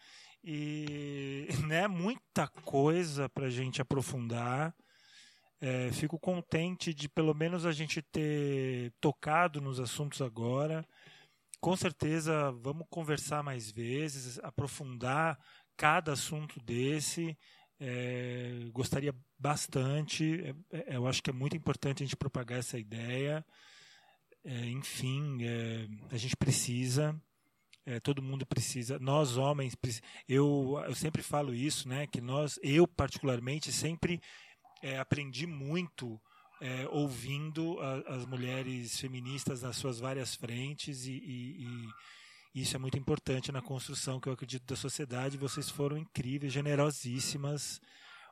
[0.48, 4.72] E né, muita coisa para a gente aprofundar.
[5.60, 10.86] É, fico contente de pelo menos a gente ter tocado nos assuntos agora.
[11.60, 15.36] Com certeza vamos conversar mais vezes, aprofundar
[15.76, 17.36] cada assunto desse.
[17.80, 20.54] É, gostaria bastante.
[20.70, 23.44] É, é eu acho que é muito importante a gente propagar essa ideia.
[24.44, 27.20] É, enfim, é, a gente precisa.
[27.86, 29.76] É, todo mundo precisa, nós homens,
[30.28, 32.04] eu, eu sempre falo isso, né?
[32.08, 34.20] Que nós, eu particularmente, sempre
[34.82, 36.20] é, aprendi muito
[36.60, 41.66] é, ouvindo a, as mulheres feministas nas suas várias frentes e, e,
[42.54, 45.36] e, isso é muito importante na construção que eu acredito da sociedade.
[45.36, 47.80] Vocês foram incríveis, generosíssimas.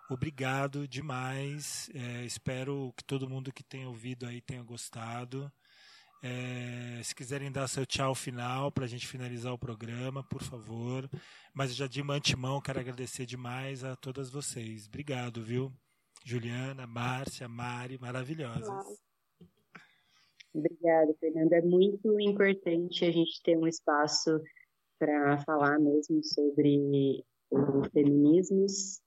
[0.08, 1.90] Obrigado demais.
[1.94, 5.52] É, espero que todo mundo que tenha ouvido aí tenha gostado.
[6.26, 11.06] É, se quiserem dar seu tchau final para a gente finalizar o programa, por favor.
[11.52, 14.86] Mas já de antemão quero agradecer demais a todas vocês.
[14.86, 15.70] Obrigado, viu?
[16.24, 19.02] Juliana, Márcia, Mari, maravilhosas.
[20.54, 21.56] Obrigada, Fernanda.
[21.56, 24.40] É muito importante a gente ter um espaço
[24.98, 27.22] para falar mesmo sobre
[27.92, 28.98] feminismos,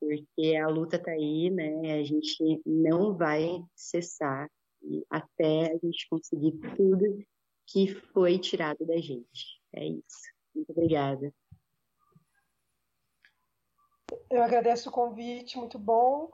[0.00, 2.00] porque a luta está aí, né?
[2.00, 4.50] A gente não vai cessar
[5.10, 7.24] até a gente conseguir tudo
[7.66, 9.60] que foi tirado da gente.
[9.74, 10.32] É isso.
[10.54, 11.32] Muito obrigada.
[14.30, 16.30] Eu agradeço o convite, muito bom.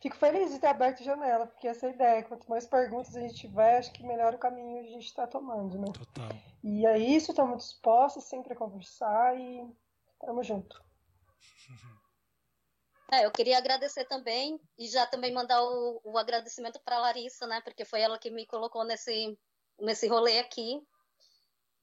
[0.00, 2.22] Fico feliz de ter aberto a janela, porque essa é a ideia.
[2.24, 5.78] Quanto mais perguntas a gente tiver, acho que melhor o caminho a gente está tomando,
[5.78, 5.86] né?
[5.92, 6.28] Total.
[6.62, 9.66] E é isso, estamos dispostos sempre a conversar e
[10.20, 10.82] estamos junto.
[13.12, 17.46] É, eu queria agradecer também e já também mandar o, o agradecimento para a Larissa,
[17.46, 17.60] né?
[17.60, 19.38] Porque foi ela que me colocou nesse,
[19.78, 20.80] nesse rolê aqui.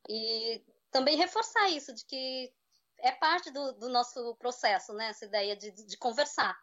[0.09, 2.51] E também reforçar isso, de que
[2.99, 5.09] é parte do, do nosso processo, né?
[5.09, 6.57] Essa ideia de, de conversar.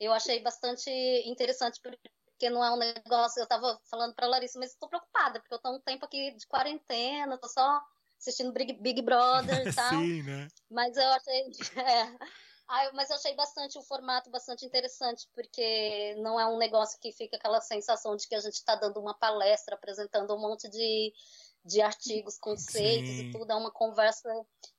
[0.00, 0.90] Eu achei bastante
[1.24, 2.10] interessante porque
[2.42, 3.38] porque não é um negócio.
[3.38, 6.44] Eu estava falando para Larissa, mas estou preocupada, porque eu estou um tempo aqui de
[6.48, 7.80] quarentena, estou só
[8.18, 9.90] assistindo Big, Big Brother e tal.
[9.90, 10.48] Sim, né?
[10.68, 11.44] Mas eu achei.
[11.86, 12.18] É,
[12.94, 17.36] mas eu achei bastante o formato bastante interessante, porque não é um negócio que fica
[17.36, 21.12] aquela sensação de que a gente está dando uma palestra, apresentando um monte de,
[21.64, 23.28] de artigos, conceitos Sim.
[23.28, 23.50] e tudo.
[23.50, 24.28] É uma conversa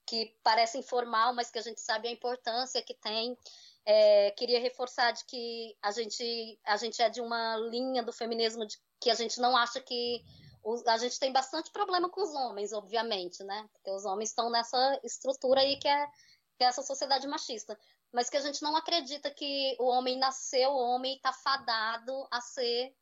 [0.08, 3.38] que parece informal, mas que a gente sabe a importância que tem.
[3.86, 8.66] É, queria reforçar de que a gente, a gente é de uma linha do feminismo
[8.66, 10.24] de, que a gente não acha que
[10.88, 13.68] a gente tem bastante problema com os homens, obviamente, né?
[13.74, 16.08] Porque os homens estão nessa estrutura aí que é,
[16.64, 17.78] que é essa sociedade machista.
[18.12, 22.40] Mas que a gente não acredita que o homem nasceu homem e está fadado a
[22.40, 22.96] ser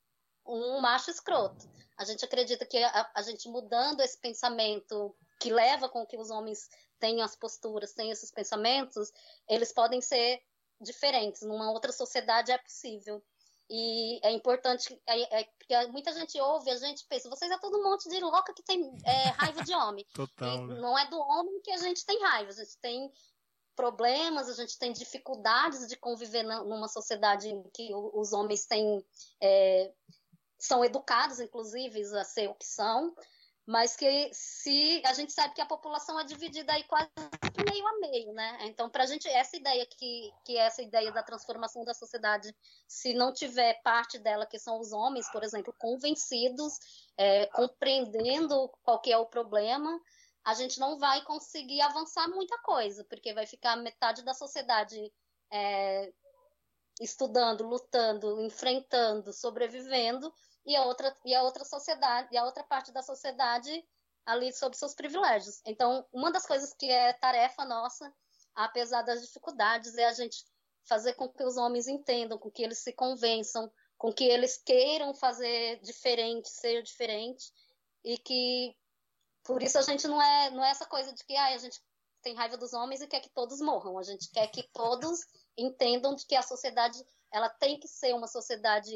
[0.46, 1.70] um macho escroto.
[1.96, 6.32] A gente acredita que a, a gente mudando esse pensamento que leva com que os
[6.32, 6.68] homens
[7.00, 9.12] tenham as posturas, tenham esses pensamentos,
[9.48, 10.42] eles podem ser
[10.80, 11.44] diferentes.
[11.44, 13.24] Numa outra sociedade é possível.
[13.70, 17.78] E é importante, é, é, porque muita gente ouve, a gente pensa, vocês é todo
[17.78, 20.06] um monte de louca que tem é, raiva de homem.
[20.14, 20.76] Total, né?
[20.76, 23.10] Não é do homem que a gente tem raiva, a gente tem
[23.76, 29.04] problemas, a gente tem dificuldades de conviver numa sociedade em que os homens têm,
[29.42, 29.92] é,
[30.60, 33.14] são educados, inclusive, a ser o que são,
[33.66, 37.10] mas que se a gente sabe que a população é dividida aí quase
[37.70, 38.58] meio a meio, né?
[38.64, 42.54] Então, para a gente, essa ideia que, que essa ideia da transformação da sociedade,
[42.88, 46.74] se não tiver parte dela, que são os homens, por exemplo, convencidos,
[47.18, 50.00] é, compreendendo qual que é o problema,
[50.44, 55.12] a gente não vai conseguir avançar muita coisa, porque vai ficar metade da sociedade
[55.52, 56.12] é,
[57.00, 60.34] estudando, lutando, enfrentando, sobrevivendo,
[60.66, 63.84] e a outra e a outra sociedade e a outra parte da sociedade
[64.26, 65.62] ali sob seus privilégios.
[65.66, 68.14] Então, uma das coisas que é tarefa nossa,
[68.54, 70.46] apesar das dificuldades, é a gente
[70.84, 75.14] fazer com que os homens entendam, com que eles se convençam, com que eles queiram
[75.14, 77.52] fazer diferente, ser diferente,
[78.04, 78.76] e que
[79.44, 81.80] por isso a gente não é não é essa coisa de que ah, a gente
[82.22, 83.98] tem raiva dos homens e quer que todos morram.
[83.98, 85.20] A gente quer que todos
[85.58, 88.92] entendam de que a sociedade ela tem que ser uma sociedade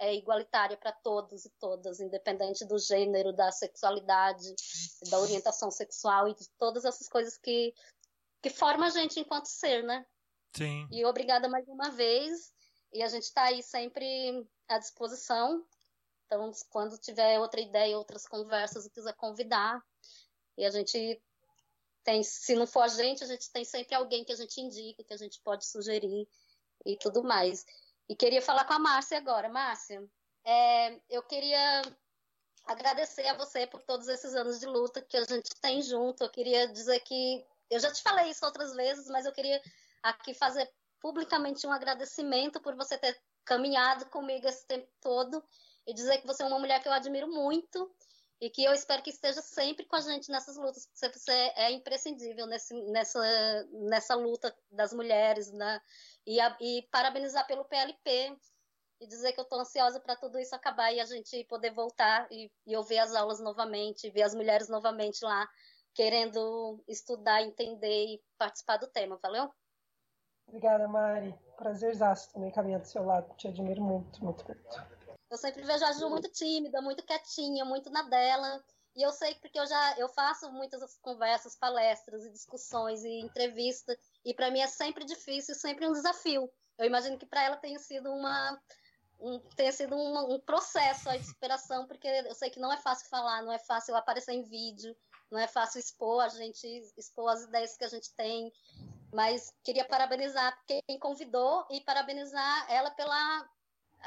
[0.00, 4.54] é igualitária para todos e todas, independente do gênero, da sexualidade,
[5.10, 7.74] da orientação sexual e de todas essas coisas que,
[8.42, 10.06] que formam a gente enquanto ser, né?
[10.56, 10.88] Sim.
[10.90, 12.50] E obrigada mais uma vez.
[12.94, 15.62] E a gente está aí sempre à disposição.
[16.30, 19.84] Então, quando tiver outra ideia, outras conversas e quiser convidar,
[20.56, 21.20] e a gente
[22.04, 25.02] tem, se não for a gente, a gente tem sempre alguém que a gente indica,
[25.02, 26.28] que a gente pode sugerir
[26.86, 27.66] e tudo mais.
[28.08, 29.48] E queria falar com a Márcia agora.
[29.48, 30.08] Márcia,
[30.44, 31.82] é, eu queria
[32.64, 36.22] agradecer a você por todos esses anos de luta que a gente tem junto.
[36.22, 39.60] Eu queria dizer que eu já te falei isso outras vezes, mas eu queria
[40.00, 40.70] aqui fazer
[41.00, 45.42] publicamente um agradecimento por você ter caminhado comigo esse tempo todo
[45.90, 47.92] e dizer que você é uma mulher que eu admiro muito
[48.40, 51.72] e que eu espero que esteja sempre com a gente nessas lutas, porque você é
[51.72, 53.20] imprescindível nesse, nessa,
[53.72, 55.80] nessa luta das mulheres, né?
[56.24, 58.36] E, a, e parabenizar pelo PLP
[59.00, 62.28] e dizer que eu estou ansiosa para tudo isso acabar e a gente poder voltar
[62.30, 65.48] e, e ouvir as aulas novamente, ver as mulheres novamente lá,
[65.92, 69.18] querendo estudar, entender e participar do tema.
[69.20, 69.50] Valeu?
[70.46, 71.34] Obrigada, Mari.
[71.56, 73.34] Prazerzaço também caminhar do seu lado.
[73.36, 74.99] Te admiro muito, muito, muito.
[75.30, 78.62] Eu sempre vejo a Ju muito tímida, muito quietinha, muito na dela.
[78.96, 83.96] E eu sei porque eu já eu faço muitas conversas, palestras e discussões e entrevistas
[84.24, 86.50] e para mim é sempre difícil, sempre um desafio.
[86.76, 88.60] Eu imagino que para ela tenha sido uma
[89.20, 93.08] um, tenha sido um, um processo de inspiração, porque eu sei que não é fácil
[93.08, 94.96] falar, não é fácil aparecer em vídeo,
[95.30, 98.52] não é fácil expor a gente, expor as ideias que a gente tem.
[99.12, 103.48] Mas queria parabenizar quem convidou e parabenizar ela pela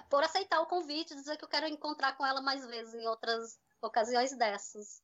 [0.10, 3.60] por aceitar o convite, dizer que eu quero encontrar com ela mais vezes em outras
[3.82, 5.02] ocasiões dessas.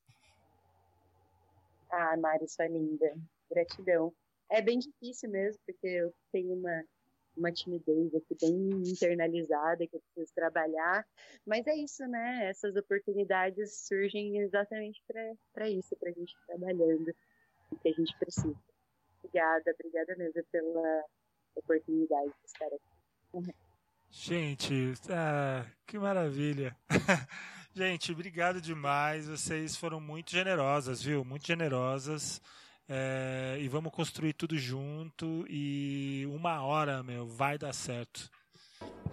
[1.91, 3.15] Ah, Mari, sua linda.
[3.49, 4.13] Gratidão.
[4.49, 6.83] É bem difícil mesmo, porque eu tenho uma,
[7.35, 11.07] uma timidez aqui bem internalizada que eu preciso trabalhar.
[11.45, 12.49] Mas é isso, né?
[12.49, 15.01] Essas oportunidades surgem exatamente
[15.53, 17.13] para isso, para a gente trabalhando
[17.71, 18.57] o que a gente precisa.
[19.23, 21.05] Obrigada, obrigada mesmo pela
[21.55, 23.68] oportunidade de estar aqui.
[24.11, 26.75] Gente, ah, que maravilha.
[27.75, 29.27] Gente, obrigado demais.
[29.27, 31.23] Vocês foram muito generosas, viu?
[31.23, 32.41] Muito generosas.
[32.87, 35.45] É, e vamos construir tudo junto.
[35.47, 38.29] E uma hora, meu, vai dar certo.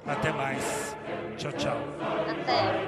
[0.06, 0.96] Até mais.
[1.36, 1.78] Tchau, tchau.
[2.40, 2.86] Até.